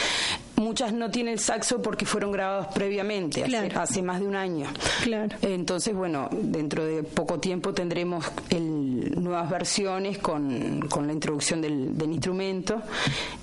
Muchas 0.60 0.92
no 0.92 1.10
tienen 1.10 1.32
el 1.32 1.38
saxo 1.38 1.80
porque 1.80 2.04
fueron 2.04 2.32
grabados 2.32 2.66
previamente, 2.74 3.42
hace, 3.74 4.02
más 4.02 4.20
de 4.20 4.26
un 4.26 4.36
año. 4.36 4.66
Claro. 5.02 5.34
Entonces, 5.40 5.94
bueno, 5.94 6.28
dentro 6.30 6.84
de 6.84 7.02
poco 7.02 7.40
tiempo 7.40 7.72
tendremos 7.72 8.26
el, 8.50 9.14
nuevas 9.22 9.48
versiones 9.48 10.18
con, 10.18 10.82
con 10.90 11.06
la 11.06 11.14
introducción 11.14 11.62
del, 11.62 11.96
del 11.96 12.12
instrumento 12.12 12.82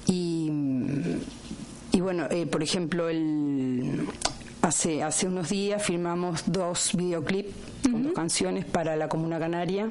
y, 0.06 0.52
y 1.92 2.00
bueno, 2.00 2.28
eh, 2.30 2.46
por 2.46 2.62
ejemplo, 2.62 3.10
el 3.10 4.08
Hace, 4.68 5.02
hace 5.02 5.28
unos 5.28 5.48
días 5.48 5.82
filmamos 5.82 6.44
dos 6.46 6.92
videoclips 6.94 7.54
con 7.90 8.04
dos 8.04 8.12
canciones 8.12 8.66
para 8.66 8.98
la 8.98 9.08
Comuna 9.08 9.40
Canaria 9.40 9.90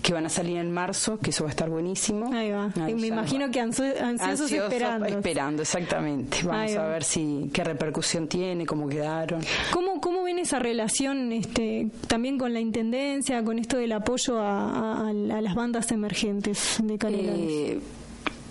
que 0.00 0.14
van 0.14 0.24
a 0.24 0.30
salir 0.30 0.56
en 0.56 0.72
marzo, 0.72 1.18
que 1.18 1.28
eso 1.28 1.44
va 1.44 1.50
a 1.50 1.52
estar 1.52 1.68
buenísimo. 1.68 2.32
Ahí 2.32 2.50
va. 2.50 2.72
me 2.76 3.08
imagino 3.08 3.50
que 3.50 3.60
ansiosos, 3.60 4.50
esperando. 4.50 5.04
Esperando, 5.06 5.60
exactamente. 5.60 6.38
Vamos 6.44 6.76
a 6.76 6.86
ver 6.86 7.04
si 7.04 7.50
qué 7.52 7.62
repercusión 7.62 8.26
tiene, 8.26 8.64
cómo 8.64 8.88
quedaron. 8.88 9.42
¿Cómo, 9.70 10.00
cómo 10.00 10.22
ven 10.22 10.38
esa 10.38 10.60
relación 10.60 11.30
este, 11.32 11.90
también 12.06 12.38
con 12.38 12.54
la 12.54 12.60
Intendencia, 12.60 13.44
con 13.44 13.58
esto 13.58 13.76
del 13.76 13.92
apoyo 13.92 14.38
a, 14.40 15.12
las 15.12 15.54
bandas 15.54 15.92
emergentes 15.92 16.78
de 16.82 16.96
Canelones? 16.96 17.50
Eh, 17.50 17.80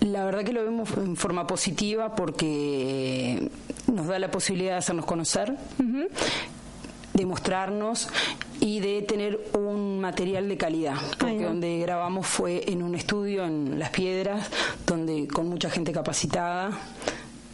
la 0.00 0.24
verdad 0.24 0.44
que 0.44 0.52
lo 0.52 0.64
vemos 0.64 0.88
en 0.96 1.16
forma 1.16 1.46
positiva 1.46 2.14
porque 2.14 3.50
nos 3.92 4.06
da 4.06 4.18
la 4.18 4.30
posibilidad 4.30 4.72
de 4.72 4.78
hacernos 4.78 5.06
conocer, 5.06 5.56
de 7.14 7.26
mostrarnos 7.26 8.08
y 8.60 8.80
de 8.80 9.02
tener 9.02 9.40
un 9.54 10.00
material 10.00 10.48
de 10.48 10.56
calidad, 10.56 10.96
porque 11.18 11.44
donde 11.44 11.78
grabamos 11.78 12.26
fue 12.26 12.70
en 12.70 12.82
un 12.82 12.94
estudio 12.94 13.44
en 13.44 13.78
Las 13.78 13.90
Piedras, 13.90 14.50
donde 14.86 15.26
con 15.28 15.48
mucha 15.48 15.70
gente 15.70 15.92
capacitada. 15.92 16.70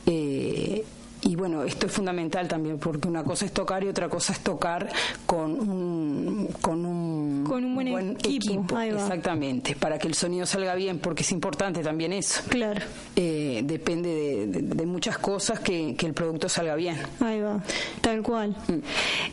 Eh, 0.07 0.85
y 1.25 1.37
bueno, 1.37 1.63
esto 1.63 1.87
es 1.87 1.93
fundamental 1.93 2.49
también, 2.49 2.79
porque 2.79 3.07
una 3.07 3.23
cosa 3.23 3.45
es 3.45 3.53
tocar 3.53 3.85
y 3.85 3.89
otra 3.89 4.09
cosa 4.09 4.33
es 4.33 4.41
tocar 4.41 4.89
con 5.25 5.53
un, 5.53 6.49
con 6.61 6.85
un, 6.85 7.45
con 7.45 7.65
un 7.65 7.75
buen, 7.75 8.11
equipo. 8.11 8.81
Exactamente, 8.81 9.77
para 9.77 9.99
que 9.99 10.09
el 10.09 10.15
sonido 10.15 10.47
salga 10.47 10.75
bien, 10.75 10.99
porque 10.99 11.23
es 11.23 11.31
importante 11.31 11.83
también 11.83 12.13
eso. 12.13 12.43
Claro. 12.49 12.81
Eh, 13.15 13.63
depende 13.65 14.47
de, 14.49 14.87
muchas 14.87 15.17
cosas 15.19 15.61
que, 15.61 15.97
el 16.03 16.15
producto 16.15 16.49
salga 16.49 16.75
bien. 16.75 16.97
Ahí 17.21 17.41
va, 17.41 17.63
tal 18.01 18.23
cual. 18.23 18.57
Mm. 18.67 18.79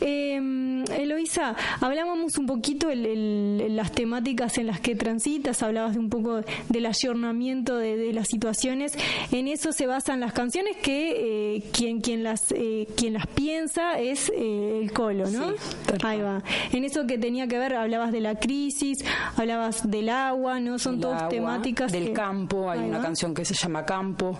Em, 0.00 0.84
Eloisa, 0.92 1.56
hablábamos 1.80 2.38
un 2.38 2.46
poquito 2.46 2.86
de 2.86 3.68
las 3.68 3.90
temáticas 3.90 4.58
en 4.58 4.68
las 4.68 4.80
que 4.80 4.94
transitas, 4.94 5.62
hablabas 5.64 5.94
de 5.94 5.98
un 5.98 6.08
poco 6.08 6.42
del 6.68 6.86
ayornamiento 6.86 7.76
de, 7.76 8.12
las 8.12 8.28
situaciones. 8.28 8.92
En 9.32 9.48
eso 9.48 9.72
se 9.72 9.86
basan 9.86 10.20
las 10.20 10.32
canciones 10.32 10.76
que 10.76 11.56
eh, 11.56 11.62
quien, 11.80 12.02
quien, 12.02 12.22
las, 12.22 12.52
eh, 12.52 12.86
quien 12.94 13.14
las 13.14 13.26
piensa 13.26 13.98
es 13.98 14.30
eh, 14.36 14.80
el 14.82 14.92
colo, 14.92 15.30
¿no? 15.30 15.54
Ahí 16.02 16.20
va. 16.20 16.42
En 16.72 16.84
eso 16.84 17.06
que 17.06 17.16
tenía 17.16 17.46
que 17.46 17.58
ver, 17.58 17.74
hablabas 17.74 18.12
de 18.12 18.20
la 18.20 18.34
crisis, 18.34 19.02
hablabas 19.34 19.90
del 19.90 20.10
agua, 20.10 20.60
¿no? 20.60 20.78
Son 20.78 21.00
todas 21.00 21.30
temáticas. 21.30 21.90
Del 21.90 22.12
campo, 22.12 22.70
hay 22.70 22.80
una 22.80 23.00
canción 23.00 23.32
que 23.32 23.46
se 23.46 23.54
llama 23.54 23.86
Campo. 23.86 24.38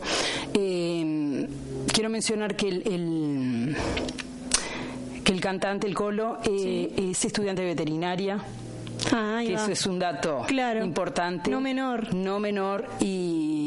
quiero 0.52 2.10
mencionar 2.10 2.54
que 2.56 2.68
el 2.68 3.74
que 5.24 5.32
el 5.32 5.40
cantante, 5.40 5.86
el 5.86 5.94
Colo, 5.94 6.40
eh, 6.44 6.92
es 7.10 7.24
estudiante 7.24 7.62
de 7.62 7.68
veterinaria. 7.68 8.38
Ah, 9.12 9.40
que 9.42 9.54
eso 9.54 9.72
es 9.72 9.86
un 9.86 9.98
dato 9.98 10.44
importante. 10.82 11.50
No 11.50 11.62
menor. 11.62 12.14
No 12.14 12.38
menor 12.38 12.86
y 13.00 13.59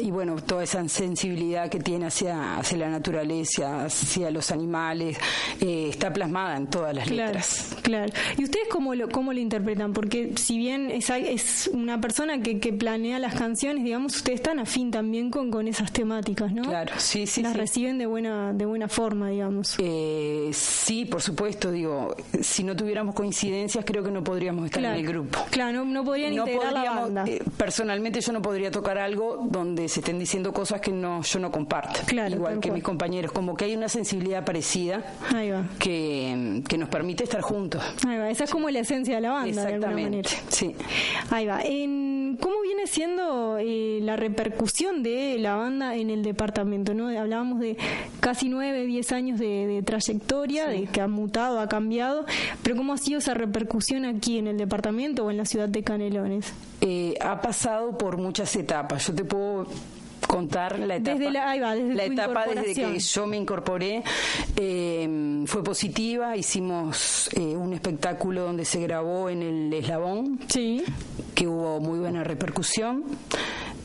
y, 0.00 0.10
bueno, 0.10 0.36
toda 0.36 0.64
esa 0.64 0.86
sensibilidad 0.88 1.68
que 1.68 1.80
tiene 1.80 2.06
hacia, 2.06 2.56
hacia 2.58 2.78
la 2.78 2.88
naturaleza, 2.88 3.84
hacia 3.84 4.30
los 4.30 4.50
animales, 4.50 5.18
eh, 5.60 5.88
está 5.90 6.12
plasmada 6.12 6.56
en 6.56 6.66
todas 6.68 6.94
las 6.94 7.10
letras. 7.10 7.76
Claro. 7.82 8.12
¿Y 8.36 8.44
ustedes 8.44 8.68
cómo 8.70 8.94
lo, 8.94 9.08
cómo 9.08 9.32
lo 9.32 9.40
interpretan? 9.40 9.92
Porque 9.92 10.32
si 10.36 10.58
bien 10.58 10.90
es, 10.90 11.10
es 11.10 11.70
una 11.72 12.00
persona 12.00 12.40
que, 12.40 12.58
que 12.58 12.72
planea 12.72 13.18
las 13.18 13.34
canciones, 13.34 13.84
digamos, 13.84 14.16
ustedes 14.16 14.40
están 14.40 14.58
afín 14.58 14.90
también 14.90 15.30
con, 15.30 15.50
con 15.50 15.68
esas 15.68 15.92
temáticas, 15.92 16.52
¿no? 16.52 16.62
Claro, 16.62 16.92
sí, 16.98 17.26
sí. 17.26 17.42
Las 17.42 17.56
reciben 17.56 17.98
de 17.98 18.06
buena, 18.06 18.52
de 18.52 18.64
buena 18.64 18.88
forma, 18.88 19.30
digamos. 19.30 19.74
Eh, 19.78 20.50
sí, 20.52 21.04
por 21.04 21.22
supuesto, 21.22 21.70
digo, 21.70 22.14
si 22.40 22.64
no 22.64 22.74
tuviéramos 22.74 23.14
coincidencias, 23.14 23.84
creo 23.84 24.02
que 24.02 24.10
no 24.10 24.22
podríamos 24.22 24.66
estar 24.66 24.84
en 24.84 24.92
el 24.92 25.06
grupo. 25.06 25.38
Claro, 25.50 25.84
no, 25.84 26.04
podrían 26.04 26.32
integrar 26.32 26.72
la 26.72 26.90
banda. 26.90 27.24
Eh, 27.26 27.42
personalmente 27.56 28.20
yo 28.20 28.32
no 28.32 28.42
podría 28.42 28.70
tocar 28.70 28.98
algo 28.98 29.46
donde 29.50 29.75
se 29.88 30.00
estén 30.00 30.18
diciendo 30.18 30.52
cosas 30.52 30.80
que 30.80 30.92
no 30.92 31.22
yo 31.22 31.38
no 31.38 31.50
comparto. 31.50 32.00
igual 32.28 32.60
que 32.60 32.70
mis 32.70 32.82
compañeros, 32.82 33.32
como 33.32 33.54
que 33.56 33.66
hay 33.66 33.76
una 33.76 33.88
sensibilidad 33.88 34.44
parecida 34.44 35.02
Que, 35.78 36.62
que 36.68 36.78
nos 36.78 36.88
permite 36.88 37.24
estar 37.24 37.40
juntos. 37.40 37.82
Ahí 38.06 38.18
va, 38.18 38.30
esa 38.30 38.44
es 38.44 38.50
como 38.50 38.70
la 38.70 38.80
esencia 38.80 39.16
de 39.16 39.20
la 39.20 39.30
banda, 39.32 39.64
de 39.64 39.74
alguna 39.74 39.92
manera. 39.92 40.28
Sí. 40.48 40.74
Ahí 41.30 41.46
va. 41.46 41.60
En, 41.62 42.15
¿Cómo 42.40 42.60
viene 42.62 42.86
siendo 42.86 43.58
eh, 43.58 44.00
la 44.02 44.16
repercusión 44.16 45.02
de 45.02 45.36
la 45.38 45.56
banda 45.56 45.96
en 45.96 46.10
el 46.10 46.22
departamento? 46.22 46.94
¿no? 46.94 47.08
Hablábamos 47.08 47.60
de 47.60 47.76
casi 48.20 48.48
nueve, 48.48 48.86
diez 48.86 49.12
años 49.12 49.38
de, 49.38 49.82
trayectoria, 49.84 50.66
de 50.68 50.86
que 50.86 51.00
ha 51.00 51.08
mutado, 51.08 51.60
ha 51.60 51.68
cambiado, 51.68 52.26
pero 52.62 52.76
¿cómo 52.76 52.92
ha 52.92 52.98
sido 52.98 53.18
esa 53.18 53.34
repercusión 53.34 54.04
aquí 54.04 54.38
en 54.38 54.46
el 54.46 54.58
departamento 54.58 55.24
o 55.24 55.30
en 55.30 55.36
la 55.36 55.44
ciudad 55.44 55.68
de 55.68 55.82
Canelones? 55.82 56.52
Eh, 56.80 57.14
ha 57.20 57.40
pasado 57.40 57.96
por 57.96 58.18
muchas 58.18 58.54
etapas. 58.56 59.06
Yo 59.06 59.14
te 59.14 59.24
puedo 59.24 59.66
contar 60.26 60.78
la 60.78 60.96
etapa, 60.96 61.18
desde 61.18 61.30
la, 61.30 61.56
la 61.56 62.04
etapa 62.04 62.44
desde 62.46 62.74
que 62.74 62.98
yo 62.98 63.26
me 63.26 63.36
incorporé 63.36 64.02
eh, 64.56 65.42
fue 65.46 65.62
positiva 65.62 66.36
hicimos 66.36 67.30
eh, 67.34 67.56
un 67.56 67.72
espectáculo 67.72 68.42
donde 68.42 68.64
se 68.64 68.80
grabó 68.80 69.28
en 69.28 69.42
el 69.42 69.72
eslabón 69.72 70.40
sí. 70.48 70.82
que 71.34 71.46
hubo 71.46 71.80
muy 71.80 71.98
buena 71.98 72.24
repercusión. 72.24 73.04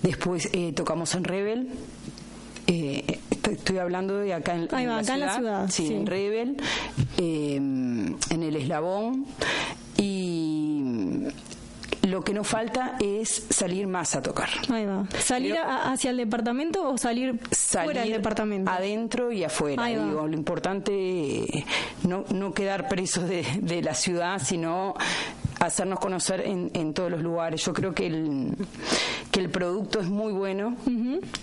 Después 0.01 0.49
eh, 0.53 0.73
tocamos 0.73 1.13
en 1.15 1.23
Rebel 1.23 1.69
estoy 3.51 3.79
hablando 3.79 4.17
de 4.17 4.33
acá 4.33 4.55
en, 4.55 4.67
la, 4.71 5.03
ciudad, 5.03 5.69
sí, 5.69 5.93
en 5.93 6.05
Rebel 6.05 6.55
en 7.17 8.17
el 8.29 8.55
eslabón 8.55 9.25
lo 12.11 12.21
que 12.21 12.33
nos 12.33 12.45
falta 12.45 12.97
es 12.99 13.47
salir 13.49 13.87
más 13.87 14.15
a 14.15 14.21
tocar. 14.21 14.49
Ahí 14.69 14.85
va. 14.85 15.05
¿Salir 15.19 15.55
hacia 15.57 16.11
el 16.11 16.17
departamento 16.17 16.89
o 16.89 16.97
salir, 16.97 17.39
fuera 17.49 18.01
del 18.01 18.11
departamento? 18.11 18.69
Adentro 18.69 19.31
y 19.31 19.45
afuera. 19.45 19.85
Digo, 19.85 20.27
lo 20.27 20.33
importante 20.33 21.65
no, 22.03 22.25
no 22.33 22.53
quedar 22.53 22.89
presos 22.89 23.29
de, 23.29 23.81
la 23.81 23.95
ciudad, 23.95 24.41
sino 24.43 24.93
hacernos 25.59 25.99
conocer 25.99 26.41
en, 26.45 26.93
todos 26.93 27.09
los 27.09 27.21
lugares. 27.21 27.63
Yo 27.63 27.71
creo 27.71 27.93
que 27.93 28.07
el, 28.07 28.57
que 29.31 29.39
el 29.39 29.49
producto 29.49 30.01
es 30.01 30.09
muy 30.09 30.33
bueno. 30.33 30.75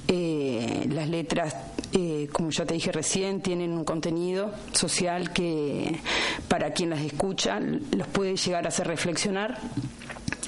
Eh, 0.06 0.86
las 0.90 1.08
letras, 1.08 1.56
eh, 1.94 2.28
como 2.30 2.50
ya 2.50 2.66
te 2.66 2.74
dije 2.74 2.92
recién, 2.92 3.40
tienen 3.40 3.72
un 3.72 3.84
contenido 3.86 4.52
social 4.72 5.32
que 5.32 5.98
para 6.46 6.72
quien 6.72 6.90
las 6.90 7.00
escucha 7.00 7.58
los 7.58 8.06
puede 8.08 8.36
llegar 8.36 8.66
a 8.66 8.68
hacer 8.68 8.86
reflexionar 8.86 9.58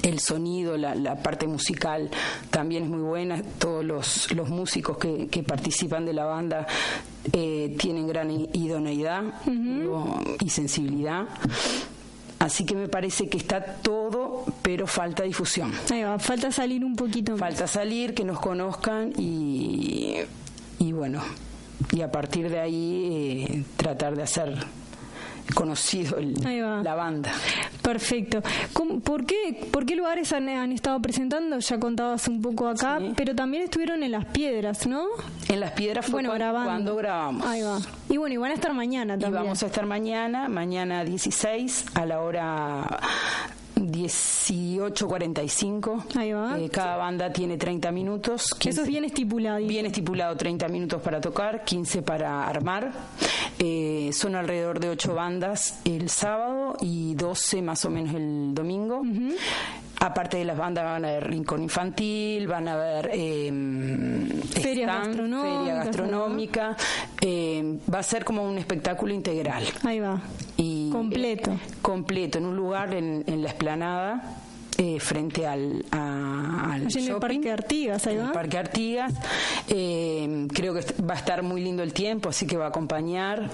el 0.03 0.19
sonido, 0.19 0.77
la, 0.77 1.15
parte 1.21 1.47
musical 1.47 2.09
también 2.49 2.83
es 2.83 2.89
muy 2.89 3.01
buena. 3.01 3.41
Todos 3.59 3.83
los, 3.85 4.31
los 4.33 4.49
músicos 4.49 4.97
que, 4.97 5.43
participan 5.43 6.05
de 6.05 6.13
la 6.13 6.25
banda 6.25 6.67
eh, 7.33 7.75
tienen 7.77 8.07
gran 8.07 8.31
idoneidad 8.31 9.23
y 10.39 10.49
sensibilidad. 10.49 11.27
Así 12.39 12.65
que 12.65 12.73
me 12.73 12.87
parece 12.87 13.29
que 13.29 13.37
está 13.37 13.63
todo, 13.63 14.45
pero 14.63 14.87
falta 14.87 15.23
difusión. 15.23 15.71
falta 16.19 16.51
salir 16.51 16.83
un 16.83 16.95
poquito. 16.95 17.37
Falta 17.37 17.67
salir, 17.67 18.15
que 18.15 18.25
nos 18.25 18.39
conozcan 18.39 19.13
y, 19.15 20.17
y 20.79 20.91
bueno, 20.91 21.21
y 21.91 22.01
a 22.01 22.11
partir 22.11 22.49
de 22.49 22.59
ahí 22.59 23.45
eh, 23.47 23.63
tratar 23.77 24.15
de 24.15 24.23
hacer 24.23 24.65
conocido 25.53 26.17
la 26.19 26.95
banda. 26.95 27.31
Perfecto. 27.81 28.41
¿Por 29.03 29.25
qué, 29.25 29.67
¿Por 29.71 29.85
qué 29.85 29.95
lugares 29.95 30.33
han, 30.33 30.49
estado 30.71 31.01
presentando? 31.01 31.59
Ya 31.59 31.79
contabas 31.79 32.27
un 32.27 32.41
poco 32.41 32.67
acá, 32.67 32.99
pero 33.15 33.35
también 33.35 33.63
estuvieron 33.63 34.03
en 34.03 34.11
Las 34.11 34.25
Piedras, 34.25 34.87
¿no? 34.87 35.05
En 35.47 35.59
Las 35.59 35.71
Piedras 35.71 36.05
fue 36.05 36.23
cuando, 36.23 36.95
grabamos. 36.95 37.45
Ahí 37.45 37.61
va. 37.61 37.79
Y 38.09 38.17
bueno, 38.17 38.35
y 38.35 38.37
van 38.37 38.51
a 38.51 38.53
estar 38.53 38.73
mañana 38.73 39.17
también. 39.17 39.33
Y 39.33 39.45
vamos 39.45 39.63
a 39.63 39.65
estar 39.67 39.85
mañana, 39.85 40.49
mañana 40.49 41.03
16, 41.03 41.85
a 41.95 42.05
la 42.05 42.21
hora 42.21 42.99
18.45. 43.75 46.15
Ahí 46.15 46.31
va. 46.33 46.59
Eh, 46.59 46.69
cada 46.69 46.97
banda 46.97 47.31
tiene 47.31 47.57
30 47.57 47.91
minutos. 47.91 48.55
Eso 48.63 48.81
es 48.81 48.87
bien 48.87 49.05
estipulado. 49.05 49.65
Bien 49.65 49.85
estipulado, 49.85 50.35
30 50.35 50.67
minutos 50.67 51.01
para 51.01 51.21
tocar, 51.21 51.63
15 51.63 52.01
para 52.01 52.45
armar. 52.47 52.91
Eh, 53.63 54.09
son 54.11 54.33
alrededor 54.33 54.79
de 54.79 54.89
8 54.89 55.13
bandas 55.13 55.79
el 55.85 56.09
sábado 56.09 56.75
y 56.81 57.13
12 57.13 57.61
más 57.61 57.85
o 57.85 57.91
menos 57.91 58.15
el 58.15 58.55
domingo. 58.55 59.03
Aparte 59.99 60.37
de 60.37 60.45
las 60.45 60.57
bandas 60.57 60.83
van 60.83 61.05
a 61.05 61.09
haber 61.09 61.29
rincón 61.29 61.61
infantil, 61.61 62.47
van 62.47 62.67
a 62.67 62.73
haber 62.73 63.11
eh, 63.13 63.51
feria, 64.49 65.03
gastronómica, 65.75 66.75
eh, 67.21 67.77
va 67.93 67.99
a 67.99 68.03
ser 68.03 68.25
como 68.25 68.43
un 68.43 68.57
espectáculo 68.57 69.13
integral. 69.13 69.63
Ahí 69.83 69.99
va. 69.99 70.19
Y, 70.57 70.89
completo. 70.89 71.55
completo, 71.83 72.39
en 72.39 72.45
un 72.45 72.55
lugar 72.55 72.95
en, 72.95 73.23
en 73.27 73.43
la 73.43 73.49
esplanada 73.49 74.40
eh, 74.81 74.99
frente 74.99 75.45
al, 75.45 75.85
al 75.91 76.87
shopping, 76.87 77.11
el 77.11 77.19
Parque 77.19 77.51
Artigas, 77.51 78.07
ahí 78.07 78.17
va. 78.17 78.31
Parque 78.31 78.57
Artigas. 78.57 79.13
Eh, 79.67 80.47
creo 80.51 80.73
que 80.73 80.81
va 81.03 81.13
a 81.13 81.17
estar 81.17 81.43
muy 81.43 81.61
lindo 81.61 81.83
el 81.83 81.93
tiempo, 81.93 82.29
así 82.29 82.47
que 82.47 82.57
va 82.57 82.65
a 82.65 82.69
acompañar. 82.69 83.51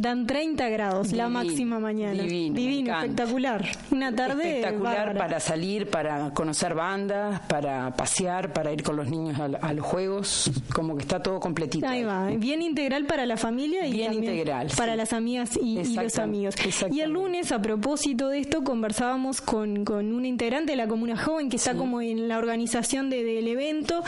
Dan 0.00 0.24
30 0.24 0.68
grados 0.68 1.10
la 1.10 1.28
máxima 1.28 1.80
mañana. 1.80 2.22
Divino. 2.22 2.96
espectacular. 2.96 3.68
Una 3.90 4.14
tarde 4.14 4.60
espectacular 4.60 5.18
para 5.18 5.40
salir, 5.40 5.90
para 5.90 6.30
conocer 6.30 6.74
bandas, 6.74 7.40
para 7.48 7.92
pasear, 7.96 8.52
para 8.52 8.72
ir 8.72 8.84
con 8.84 8.94
los 8.94 9.08
niños 9.08 9.36
a, 9.40 9.72
los 9.72 9.84
juegos, 9.84 10.48
como 10.72 10.94
que 10.94 11.02
está 11.02 11.20
todo 11.20 11.40
completito. 11.40 11.88
Ahí 11.88 12.04
va, 12.04 12.28
bien 12.28 12.62
integral 12.62 13.04
para 13.06 13.26
la 13.26 13.36
familia 13.36 13.84
y 13.84 13.94
bien 13.94 14.14
integral, 14.14 14.68
para 14.76 14.94
las 14.94 15.12
amigas 15.12 15.58
y, 15.60 15.96
los 15.96 16.20
amigos. 16.20 16.54
Y 16.88 17.00
el 17.00 17.10
lunes, 17.10 17.50
a 17.50 17.60
propósito 17.60 18.28
de 18.28 18.38
esto, 18.38 18.62
conversábamos 18.62 19.40
con, 19.40 19.84
con 19.84 20.12
una 20.12 20.28
integrante 20.28 20.67
representante 20.68 20.72
de 20.72 20.76
la 20.76 20.88
comuna 20.88 21.16
joven 21.16 21.48
que 21.48 21.56
está 21.56 21.74
como 21.74 22.00
en 22.00 22.28
la 22.28 22.38
organización 22.38 23.10
del 23.10 23.46
evento. 23.48 24.02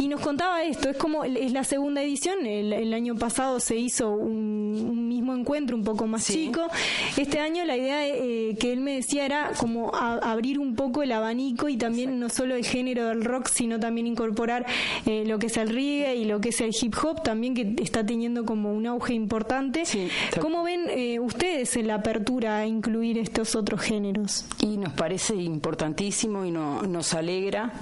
Y 0.00 0.08
nos 0.08 0.20
contaba 0.20 0.62
esto, 0.62 0.90
es 0.90 0.96
como, 0.96 1.24
es 1.24 1.52
la 1.52 1.64
segunda 1.64 2.02
edición, 2.02 2.46
el, 2.46 2.92
año 2.92 3.14
pasado 3.14 3.60
se 3.60 3.76
hizo 3.76 4.10
un, 4.10 5.08
mismo 5.08 5.34
encuentro 5.34 5.76
un 5.76 5.84
poco 5.84 6.06
más 6.06 6.26
chico, 6.26 6.66
este 7.16 7.38
año 7.38 7.64
la 7.64 7.76
idea 7.76 8.06
eh, 8.06 8.56
que 8.58 8.72
él 8.72 8.80
me 8.80 8.96
decía 8.96 9.24
era 9.24 9.52
como 9.58 9.94
abrir 9.94 10.58
un 10.58 10.74
poco 10.74 11.02
el 11.02 11.12
abanico 11.12 11.68
y 11.68 11.76
también 11.76 12.18
no 12.18 12.28
solo 12.28 12.54
el 12.54 12.64
género 12.64 13.08
del 13.08 13.24
rock, 13.24 13.48
sino 13.48 13.78
también 13.78 14.06
incorporar 14.06 14.66
eh, 15.06 15.24
lo 15.26 15.38
que 15.38 15.46
es 15.46 15.56
el 15.56 15.68
reggae 15.68 16.16
y 16.16 16.24
lo 16.24 16.40
que 16.40 16.50
es 16.50 16.60
el 16.60 16.72
hip 16.78 16.94
hop, 17.02 17.22
también 17.22 17.54
que 17.54 17.76
está 17.82 18.04
teniendo 18.04 18.44
como 18.44 18.72
un 18.72 18.86
auge 18.86 19.14
importante. 19.14 19.84
¿Cómo 20.40 20.64
ven 20.64 20.82
eh, 20.88 21.20
ustedes 21.20 21.76
en 21.76 21.86
la 21.86 21.96
apertura 21.96 22.58
a 22.58 22.66
incluir 22.66 23.18
estos 23.18 23.54
otros 23.54 23.80
géneros? 23.80 24.44
Y 24.60 24.76
nos 24.76 24.92
parece 24.92 25.34
importantísimo 25.82 26.44
y 26.44 26.52
no, 26.52 26.82
nos 26.82 27.12
alegra. 27.12 27.72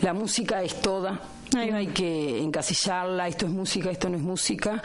La 0.00 0.12
música 0.12 0.62
es 0.64 0.80
toda, 0.80 1.20
no 1.54 1.76
hay 1.76 1.86
que 1.88 2.42
encasillarla, 2.42 3.28
esto 3.28 3.46
es 3.46 3.52
música, 3.52 3.90
esto 3.90 4.08
no 4.08 4.16
es 4.16 4.22
música. 4.22 4.82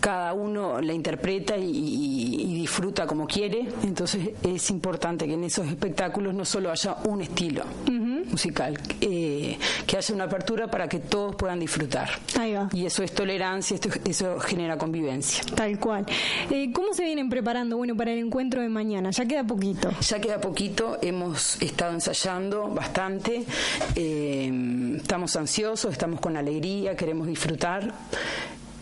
Cada 0.00 0.32
uno 0.32 0.80
la 0.80 0.94
interpreta 0.94 1.54
y, 1.58 2.54
disfruta 2.54 3.06
como 3.06 3.26
quiere. 3.26 3.68
Entonces 3.82 4.30
es 4.42 4.70
importante 4.70 5.26
que 5.26 5.34
en 5.34 5.44
esos 5.44 5.66
espectáculos 5.66 6.32
no 6.32 6.46
solo 6.46 6.70
haya 6.70 6.96
un 7.04 7.20
estilo 7.20 7.64
musical, 8.32 8.78
eh, 9.00 9.58
que 9.86 9.96
haya 9.96 10.14
una 10.14 10.24
apertura 10.24 10.68
para 10.68 10.88
que 10.88 10.98
todos 10.98 11.36
puedan 11.36 11.60
disfrutar. 11.60 12.10
Y 12.72 12.86
eso 12.86 13.02
es 13.02 13.12
tolerancia, 13.12 13.74
esto, 13.74 13.88
eso 14.04 14.40
genera 14.40 14.76
convivencia. 14.76 15.44
Tal 15.54 15.78
cual. 15.78 16.06
Eh, 16.50 16.72
¿Cómo 16.72 16.92
se 16.94 17.04
vienen 17.04 17.28
preparando 17.28 17.76
bueno 17.76 17.96
para 17.96 18.12
el 18.12 18.18
encuentro 18.18 18.60
de 18.60 18.68
mañana? 18.68 19.10
Ya 19.10 19.26
queda 19.26 19.44
poquito. 19.44 19.90
Ya 20.00 20.20
queda 20.20 20.40
poquito, 20.40 20.98
hemos 21.02 21.60
estado 21.62 21.92
ensayando 21.92 22.68
bastante, 22.68 23.44
eh, 23.94 24.96
estamos 24.96 25.36
ansiosos, 25.36 25.92
estamos 25.92 26.20
con 26.20 26.36
alegría, 26.36 26.96
queremos 26.96 27.26
disfrutar, 27.26 27.92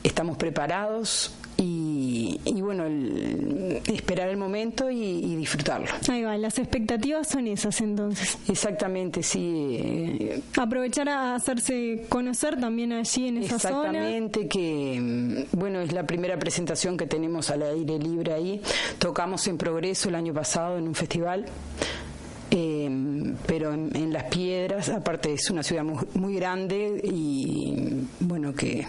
estamos 0.03 0.37
preparados 0.37 1.33
y, 2.45 2.61
bueno, 2.61 2.85
esperar 3.87 4.29
el 4.29 4.37
momento 4.37 4.91
y, 4.91 5.37
disfrutarlo. 5.37 5.89
Ahí 6.09 6.23
va, 6.23 6.37
las 6.37 6.59
expectativas 6.59 7.29
son 7.29 7.47
esas 7.47 7.81
entonces. 7.81 8.39
Exactamente, 8.49 9.23
sí. 9.23 10.31
Aprovechar 10.57 11.09
a 11.09 11.35
hacerse 11.35 12.05
conocer 12.09 12.61
también 12.61 12.93
allí 12.93 13.29
en 13.29 13.39
esa 13.39 13.59
zona. 13.59 13.89
Exactamente, 13.89 14.49
que 14.49 15.47
bueno, 15.53 15.81
es 15.81 15.93
la 15.93 16.07
primera 16.07 16.39
presentación 16.39 16.97
que 16.97 17.07
tenemos 17.07 17.51
al 17.51 17.63
aire 17.63 17.99
libre 17.99 18.33
ahí. 18.33 18.61
Tocamos 18.99 19.47
en 19.47 19.59
Progreso 19.59 20.09
el 20.09 20.15
año 20.15 20.35
pasado 20.35 20.79
en 20.79 20.89
un 20.89 20.95
festival. 20.95 21.47
Eh, 22.53 22.91
pero 23.47 23.73
en, 23.73 24.13
Las 24.13 24.25
Piedras, 24.25 24.89
aparte 24.89 25.33
es 25.33 25.51
una 25.51 25.63
ciudad 25.63 25.85
muy, 25.85 26.35
grande 26.35 27.01
y 27.05 28.07
bueno, 28.19 28.55
que 28.55 28.87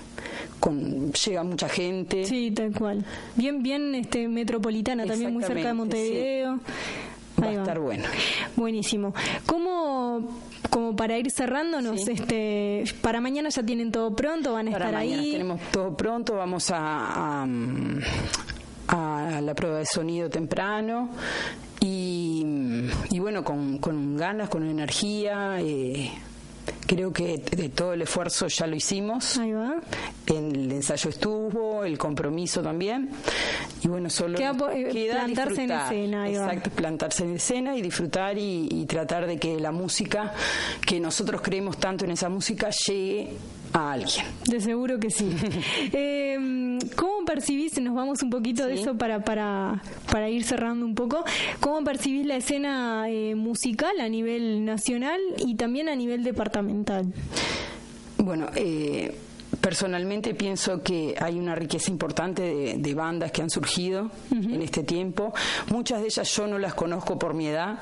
con, 0.62 1.12
llega 1.12 1.44
mucha 1.44 1.68
gente. 1.68 2.24
Sí, 2.24 2.52
tal 2.52 2.72
cual. 2.72 3.04
Bien, 3.36 3.62
bien 3.62 3.96
este, 3.96 4.30
metropolitana, 4.30 5.06
también 5.06 5.34
muy 5.34 5.44
cerca 5.44 5.68
de 5.68 5.74
Montevideo. 5.74 6.60
Va 7.42 7.48
a 7.48 7.54
estar 7.54 7.80
bueno. 7.80 8.04
Buenísimo. 8.56 9.14
¿Cómo, 9.46 10.30
como 10.70 10.96
para 10.96 11.18
ir 11.18 11.32
cerrándonos, 11.32 12.08
este, 12.08 12.84
para 13.02 13.20
mañana 13.20 13.50
ya 13.50 13.64
tienen 13.64 13.92
todo 13.92 14.16
pronto, 14.16 14.54
van 14.54 14.68
a 14.68 14.72
estar 14.72 14.96
ahí? 14.96 15.32
Tenemos 15.32 15.60
todo 15.72 15.98
pronto, 15.98 16.36
vamos 16.36 16.70
a, 16.72 17.44
a, 18.88 19.42
la 19.42 19.56
prueba 19.56 19.80
de 19.80 19.86
sonido 19.86 20.30
temprano 20.30 21.10
y, 21.80 22.46
y 23.10 23.20
bueno, 23.20 23.44
con, 23.44 23.80
con, 23.80 24.16
ganas, 24.16 24.50
con 24.50 24.70
energía. 24.70 25.58
Eh, 25.60 26.12
creo 26.86 27.14
que 27.14 27.38
de 27.38 27.70
todo 27.70 27.94
el 27.94 28.02
esfuerzo 28.02 28.48
ya 28.48 28.68
lo 28.68 28.76
hicimos. 28.76 29.38
Ahí 29.38 29.52
va. 29.52 29.76
El 30.26 30.72
ensayo 30.72 31.10
estuvo, 31.10 31.84
el 31.84 31.98
compromiso 31.98 32.62
también. 32.62 33.10
Y 33.84 33.88
bueno, 33.88 34.10
solo 34.10 34.38
queda, 34.38 34.54
plantarse 34.56 35.64
en 35.64 35.72
escena. 35.72 36.30
Exacto, 36.30 36.70
plantarse 36.72 37.24
en 37.24 37.36
escena 37.36 37.78
y 37.78 37.82
disfrutar 37.82 38.38
y, 38.38 38.68
y 38.70 38.86
tratar 38.86 39.26
de 39.28 39.38
que 39.38 39.60
la 39.60 39.72
música, 39.72 40.34
que 40.86 41.00
nosotros 41.00 41.42
creemos 41.42 41.78
tanto 41.78 42.06
en 42.06 42.12
esa 42.12 42.30
música, 42.30 42.70
llegue 42.70 43.38
a 43.74 43.94
alguien. 43.94 44.26
De 44.46 44.60
seguro 44.60 45.00
que 45.00 45.10
sí. 45.10 45.36
eh, 45.94 46.38
¿Cómo 46.96 47.26
percibís, 47.26 47.80
nos 47.80 47.96
vamos 47.96 48.22
un 48.24 48.30
poquito 48.30 48.68
de 48.68 48.76
eso 48.76 48.98
para, 48.98 49.24
para, 49.24 49.82
para 50.12 50.30
ir 50.30 50.44
cerrando 50.44 50.86
un 50.86 50.96
poco, 50.96 51.24
cómo 51.60 51.84
percibís 51.84 52.26
la 52.26 52.38
escena 52.38 53.06
eh, 53.10 53.36
musical 53.36 54.00
a 54.00 54.10
nivel 54.10 54.66
nacional 54.66 55.20
y 55.38 55.56
también 55.56 55.90
a 55.90 55.96
nivel 55.96 56.24
departamental? 56.24 57.06
Bueno, 58.18 58.48
eh, 58.56 59.16
Personalmente 59.62 60.34
pienso 60.34 60.82
que 60.82 61.16
hay 61.20 61.38
una 61.38 61.54
riqueza 61.56 61.92
importante 61.92 62.76
de, 62.78 62.94
bandas 62.96 63.32
que 63.32 63.42
han 63.42 63.50
surgido 63.50 64.10
en 64.32 64.62
este 64.62 64.84
tiempo. 64.84 65.34
Muchas 65.70 66.02
de 66.02 66.08
ellas 66.08 66.36
yo 66.36 66.48
no 66.48 66.58
las 66.58 66.74
conozco 66.74 67.18
por 67.20 67.34
mi 67.34 67.48
edad. 67.48 67.80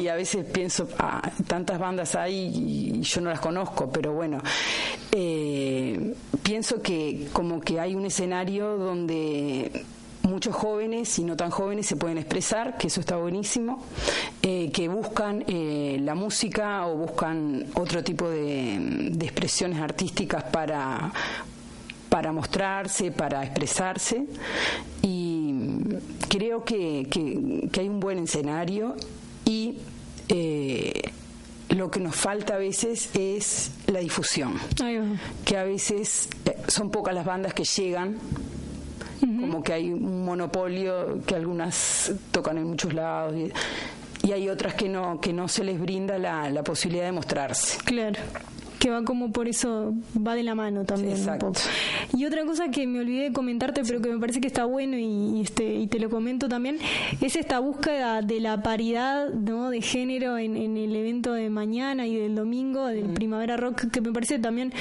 Y 0.00 0.08
a 0.08 0.14
veces 0.14 0.46
pienso, 0.46 0.88
ah, 0.98 1.30
tantas 1.46 1.78
bandas 1.78 2.14
hay 2.14 2.52
y 2.54 3.00
yo 3.02 3.20
no 3.20 3.30
las 3.30 3.40
conozco, 3.40 3.90
pero 3.90 4.12
bueno, 4.12 4.38
eh, 5.10 6.14
pienso 6.42 6.80
que 6.80 7.28
como 7.32 7.60
que 7.60 7.80
hay 7.80 7.94
un 7.94 8.06
escenario 8.06 8.78
donde 8.78 9.84
muchos 10.22 10.54
jóvenes 10.54 11.18
y 11.18 11.24
no 11.24 11.36
tan 11.36 11.50
jóvenes 11.50 11.86
se 11.86 11.96
pueden 11.96 12.18
expresar, 12.18 12.76
que 12.78 12.86
eso 12.86 13.00
está 13.00 13.16
buenísimo, 13.16 13.82
eh, 14.42 14.70
que 14.72 14.88
buscan 14.88 15.44
eh, 15.46 15.98
la 16.00 16.14
música 16.14 16.86
o 16.86 16.96
buscan 16.96 17.66
otro 17.74 18.02
tipo 18.02 18.28
de, 18.28 19.08
expresiones 19.20 19.80
artísticas 19.80 20.44
para, 20.44 21.12
para 22.08 22.32
mostrarse, 22.32 23.10
para 23.10 23.42
expresarse. 23.44 24.26
Y 25.02 25.54
creo 26.28 26.64
que, 26.64 27.06
que, 27.10 27.80
hay 27.80 27.88
un 27.88 28.00
buen 28.00 28.18
escenario 28.18 28.96
y 29.44 29.78
eh, 30.28 31.02
lo 31.70 31.90
que 31.90 32.00
nos 32.00 32.14
falta 32.14 32.54
a 32.54 32.58
veces 32.58 33.10
es 33.14 33.72
la 33.86 34.00
difusión, 34.00 34.54
que 35.44 35.56
a 35.56 35.64
veces 35.64 36.28
son 36.68 36.90
pocas 36.90 37.14
las 37.14 37.24
bandas 37.24 37.54
que 37.54 37.64
llegan 37.64 38.18
como 39.26 39.62
que 39.62 39.72
hay 39.72 39.92
un 39.92 40.24
monopolio 40.24 41.20
que 41.26 41.34
algunas 41.34 42.12
tocan 42.30 42.58
en 42.58 42.64
muchos 42.64 42.92
lados 42.92 43.34
y, 43.36 43.52
hay 44.30 44.48
otras 44.48 44.74
que 44.74 44.88
no 44.88 45.20
que 45.20 45.32
no 45.32 45.48
se 45.48 45.64
les 45.64 45.80
brinda 45.80 46.16
la, 46.16 46.48
la 46.48 46.62
posibilidad 46.62 47.06
de 47.06 47.12
mostrarse. 47.12 47.78
Claro 47.84 48.20
que 48.82 48.90
va 48.90 49.04
como 49.04 49.30
por 49.30 49.46
eso, 49.46 49.94
va 50.18 50.34
de 50.34 50.42
la 50.42 50.56
mano 50.56 50.84
también 50.84 51.16
un 51.16 51.38
poco. 51.38 51.60
Y 52.16 52.24
otra 52.24 52.44
cosa 52.44 52.68
que 52.68 52.84
me 52.88 52.98
olvidé 52.98 53.22
de 53.22 53.32
comentarte, 53.32 53.82
pero 53.86 54.02
que 54.02 54.08
me 54.08 54.18
parece 54.18 54.40
que 54.40 54.48
está 54.48 54.64
bueno 54.64 54.96
y, 54.98 55.40
este, 55.40 55.72
y 55.76 55.86
te 55.86 56.00
lo 56.00 56.10
comento 56.10 56.48
también, 56.48 56.78
es 57.20 57.36
esta 57.36 57.60
búsqueda 57.60 58.22
de 58.22 58.40
la 58.40 58.60
paridad 58.60 59.28
¿no? 59.28 59.70
de 59.70 59.82
género 59.82 60.36
en, 60.36 60.56
el 60.56 60.96
evento 60.96 61.32
de 61.32 61.48
mañana 61.48 62.08
y 62.08 62.16
del 62.16 62.34
domingo, 62.34 62.86
del 62.86 63.10
mm. 63.10 63.14
Primavera 63.14 63.56
Rock, 63.56 63.88
que 63.88 64.00
me 64.00 64.10
parece 64.10 64.40
también 64.40 64.72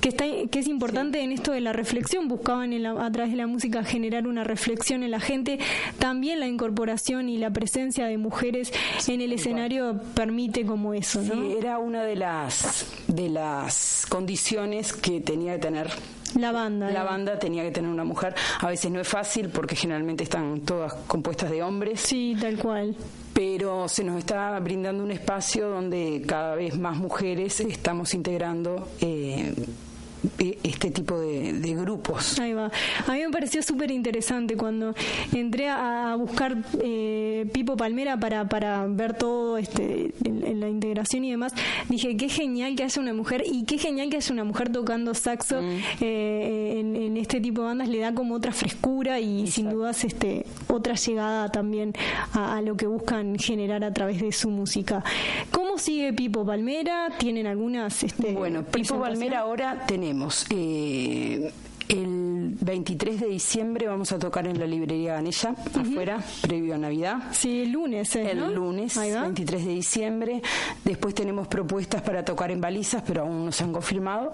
que, 0.00 0.08
está, 0.08 0.24
que 0.50 0.58
es 0.58 0.66
importante 0.66 1.20
en 1.20 1.30
esto 1.30 1.52
de 1.52 1.60
la 1.60 1.74
reflexión. 1.74 2.28
Buscaban 2.28 2.72
a 2.86 3.12
través 3.12 3.30
de 3.30 3.36
la 3.36 3.46
música 3.46 3.84
generar 3.84 4.26
una 4.26 4.42
reflexión 4.42 5.02
en 5.02 5.10
la 5.10 5.20
gente. 5.20 5.58
También 5.98 6.40
la 6.40 6.46
incorporación 6.46 7.28
y 7.28 7.36
la 7.36 7.50
presencia 7.50 8.06
de 8.06 8.16
mujeres 8.16 8.72
en 9.06 9.20
el 9.20 9.34
escenario 9.34 10.00
permite 10.14 10.64
como 10.64 10.94
eso. 10.94 11.20
¿no? 11.20 11.34
Sí, 11.34 11.56
era 11.58 11.78
una 11.78 12.04
de 12.04 12.16
las, 12.16 12.86
de 13.06 13.28
las 13.28 13.49
condiciones 14.08 14.92
que 14.92 15.20
tenía 15.20 15.54
que 15.54 15.60
tener 15.60 15.90
la 16.38 16.52
banda. 16.52 16.90
La 16.90 17.02
banda 17.02 17.38
tenía 17.38 17.62
que 17.62 17.70
tener 17.70 17.90
una 17.90 18.04
mujer. 18.04 18.34
A 18.60 18.68
veces 18.68 18.90
no 18.90 19.00
es 19.00 19.08
fácil 19.08 19.48
porque 19.48 19.74
generalmente 19.74 20.24
están 20.24 20.60
todas 20.60 20.94
compuestas 21.06 21.50
de 21.50 21.62
hombres. 21.62 22.00
Sí, 22.00 22.36
tal 22.40 22.58
cual. 22.58 22.94
Pero 23.32 23.88
se 23.88 24.04
nos 24.04 24.18
está 24.18 24.58
brindando 24.60 25.02
un 25.02 25.10
espacio 25.10 25.68
donde 25.68 26.22
cada 26.26 26.54
vez 26.54 26.78
más 26.78 26.96
mujeres 26.96 27.60
estamos 27.60 28.14
integrando. 28.14 28.88
Eh, 29.00 29.54
este 30.38 30.90
tipo 30.90 31.18
de, 31.18 31.74
grupos. 31.80 32.38
Ahí 32.38 32.52
va. 32.52 32.70
A 33.06 33.12
mí 33.12 33.20
me 33.20 33.30
pareció 33.30 33.62
súper 33.62 33.90
interesante 33.90 34.56
cuando 34.56 34.94
entré 35.32 35.68
a, 35.68 36.16
buscar 36.18 36.56
eh, 36.82 37.46
Pipo 37.52 37.76
Palmera 37.76 38.18
para, 38.18 38.48
para 38.48 38.86
ver 38.86 39.14
todo 39.14 39.56
este 39.56 40.12
en, 40.24 40.60
la 40.60 40.68
integración 40.68 41.24
y 41.24 41.30
demás. 41.30 41.52
Dije, 41.88 42.16
qué 42.16 42.28
genial 42.28 42.74
que 42.76 42.84
haya 42.84 43.00
una 43.00 43.14
mujer 43.14 43.44
y 43.46 43.64
qué 43.64 43.78
genial 43.78 44.10
que 44.10 44.16
haya 44.16 44.32
una 44.32 44.44
mujer 44.44 44.70
tocando 44.72 45.14
saxo 45.14 45.62
mm. 45.62 45.78
eh, 46.00 46.80
en, 46.80 47.16
este 47.16 47.40
tipo 47.40 47.62
de 47.62 47.68
bandas. 47.68 47.88
Le 47.88 47.98
da 47.98 48.14
como 48.14 48.34
otra 48.34 48.52
frescura 48.52 49.20
y 49.20 49.46
sin 49.46 49.70
dudas 49.70 50.04
este 50.04 50.46
otra 50.68 50.94
llegada 50.94 51.50
también 51.50 51.92
a, 52.32 52.60
lo 52.62 52.76
que 52.76 52.86
buscan 52.86 53.38
generar 53.38 53.84
a 53.84 53.92
través 53.92 54.20
de 54.20 54.32
su 54.32 54.50
música. 54.50 55.02
¿Cómo 55.80 55.86
sigue 55.86 56.12
Pipo 56.12 56.44
Palmera? 56.44 57.08
¿Tienen 57.18 57.46
algunas? 57.46 58.02
Este, 58.02 58.34
bueno, 58.34 58.62
Pipo 58.64 59.00
Palmera 59.00 59.40
ahora 59.40 59.86
tenemos 59.86 60.44
eh, 60.50 61.50
el 61.88 62.30
el 62.50 62.56
23 62.60 63.20
de 63.20 63.26
diciembre 63.26 63.86
vamos 63.86 64.12
a 64.12 64.18
tocar 64.18 64.46
en 64.46 64.58
la 64.58 64.66
librería 64.66 65.14
Ganella, 65.14 65.54
afuera, 65.74 66.22
previo 66.42 66.74
a 66.74 66.78
Navidad. 66.78 67.18
Sí, 67.32 67.62
el 67.62 67.72
lunes. 67.72 68.14
¿eh? 68.16 68.30
El 68.30 68.54
lunes, 68.54 68.96
23 68.96 69.64
de 69.64 69.72
diciembre. 69.72 70.42
Después 70.84 71.14
tenemos 71.14 71.48
propuestas 71.48 72.02
para 72.02 72.24
tocar 72.24 72.50
en 72.50 72.60
balizas, 72.60 73.02
pero 73.06 73.22
aún 73.22 73.46
no 73.46 73.52
se 73.52 73.64
han 73.64 73.72
confirmado 73.72 74.32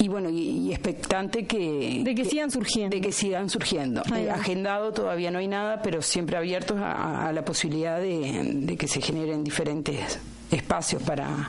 y 0.00 0.08
bueno 0.08 0.30
y, 0.30 0.72
expectante 0.72 1.46
que 1.46 2.02
de 2.02 2.14
que, 2.14 2.24
sigan 2.24 2.50
surgiendo 2.50 2.96
de 2.96 3.02
que 3.02 3.12
sigan 3.12 3.50
surgiendo 3.50 4.02
eh, 4.16 4.30
agendado 4.30 4.92
todavía 4.92 5.30
no 5.30 5.38
hay 5.38 5.48
nada 5.48 5.82
pero 5.82 6.02
siempre 6.02 6.36
abiertos 6.36 6.78
a, 6.80 7.30
la 7.32 7.44
posibilidad 7.44 8.00
de, 8.00 8.42
de 8.62 8.76
que 8.76 8.88
se 8.88 9.00
generen 9.00 9.44
diferentes 9.44 10.18
espacios 10.50 11.02
para 11.02 11.48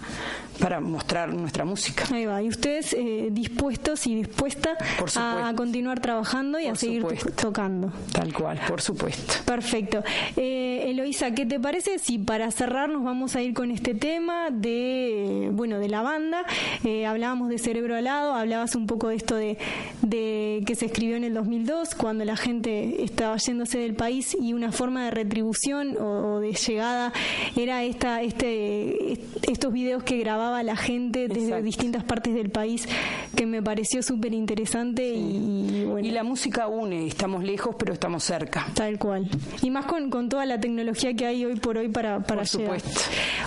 para 0.62 0.80
mostrar 0.80 1.34
nuestra 1.34 1.66
música. 1.66 2.06
Ahí 2.14 2.26
va. 2.26 2.42
Y 2.42 2.48
ustedes 2.48 2.94
eh, 2.94 3.30
dispuestos 3.32 4.06
y 4.08 4.16
dispuestas 4.16 4.78
a, 5.18 5.52
continuar 5.56 6.00
trabajando 6.00 6.60
y 6.60 6.68
a 6.68 6.76
seguir 6.76 7.04
tocando. 7.36 7.92
Tal 8.12 8.32
cual, 8.32 8.60
por 8.68 8.80
supuesto. 8.80 9.34
Perfecto. 9.46 10.04
Eh, 10.38 10.81
Eloisa, 10.91 11.32
¿qué 11.32 11.45
te 11.45 11.58
parece 11.58 11.99
si 11.99 12.17
para 12.17 12.51
cerrar 12.51 12.89
nos 12.89 13.01
vamos 13.01 13.38
a 13.38 13.41
ir 13.41 13.54
con 13.54 13.71
este 13.71 13.95
tema 13.95 14.49
de, 14.51 15.49
bueno, 15.54 15.80
de 15.80 15.88
la 15.88 16.01
banda? 16.01 16.43
Eh, 16.84 17.06
hablábamos 17.06 17.47
de 17.47 17.60
Cerebro 17.60 17.95
Alado, 17.95 18.34
hablabas 18.34 18.75
un 18.75 18.88
poco 18.88 19.08
de 19.08 19.15
esto 19.15 19.36
de, 19.38 19.58
de 20.01 20.62
que 20.65 20.75
se 20.75 20.88
escribió 20.88 21.15
en 21.15 21.23
el 21.23 21.34
2002, 21.34 21.95
cuando 21.95 22.25
la 22.25 22.36
gente 22.36 23.06
estaba 23.06 23.38
yéndose 23.38 23.80
del 23.80 23.93
país 23.93 24.36
y 24.38 24.51
una 24.51 24.73
forma 24.73 25.06
de 25.06 25.12
retribución 25.12 25.95
o, 25.97 26.41
de 26.41 26.51
llegada 26.51 27.13
era 27.56 27.86
esta, 27.86 28.21
este, 28.21 29.13
estos 29.49 29.71
videos 29.71 30.04
que 30.04 30.17
grababa 30.17 30.62
la 30.62 30.75
gente 30.75 31.30
desde 31.30 31.62
distintas 31.62 32.04
partes 32.04 32.34
del 32.34 32.49
país 32.49 32.86
que 33.34 33.45
me 33.45 33.63
pareció 33.63 34.04
súper 34.04 34.34
interesante 34.34 35.08
y, 35.08 35.86
bueno. 35.86 36.06
Y 36.06 36.12
la 36.12 36.23
música 36.23 36.67
une, 36.67 37.08
estamos 37.08 37.45
lejos 37.45 37.77
pero 37.80 37.93
estamos 37.93 38.25
cerca. 38.25 38.67
Tal 38.73 38.99
cual. 38.99 39.30
Y 39.62 39.69
más 39.69 39.86
con, 39.86 40.10
con 40.10 40.27
toda 40.27 40.45
la 40.45 40.60
tecnología 40.60 40.81
que 41.15 41.26
hay 41.26 41.46
hoy 41.46 41.56
por 41.56 41.78
hoy 41.78 41.89
para, 41.89 42.20
para 42.20 42.41
por 42.41 42.48
Supuesto. 42.48 42.89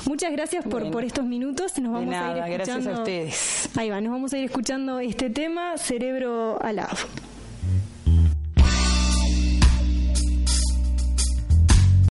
Muchas 0.06 0.32
gracias 0.32 0.64
por, 0.64 0.90
por 0.90 1.04
estos 1.04 1.24
minutos. 1.24 1.78
Nos 1.78 1.92
vamos 1.92 2.14
a 2.14 2.30
ir 2.30 2.36
escuchando. 2.36 2.54
Gracias 2.54 2.86
a 2.86 2.98
ustedes. 3.00 3.68
Ahí 3.76 3.90
va, 3.90 4.00
nos 4.00 4.12
vamos 4.12 4.32
a 4.32 4.38
ir 4.38 4.44
escuchando 4.44 5.00
este 5.00 5.30
tema, 5.30 5.76
Cerebro 5.78 6.58
Alado. 6.62 6.96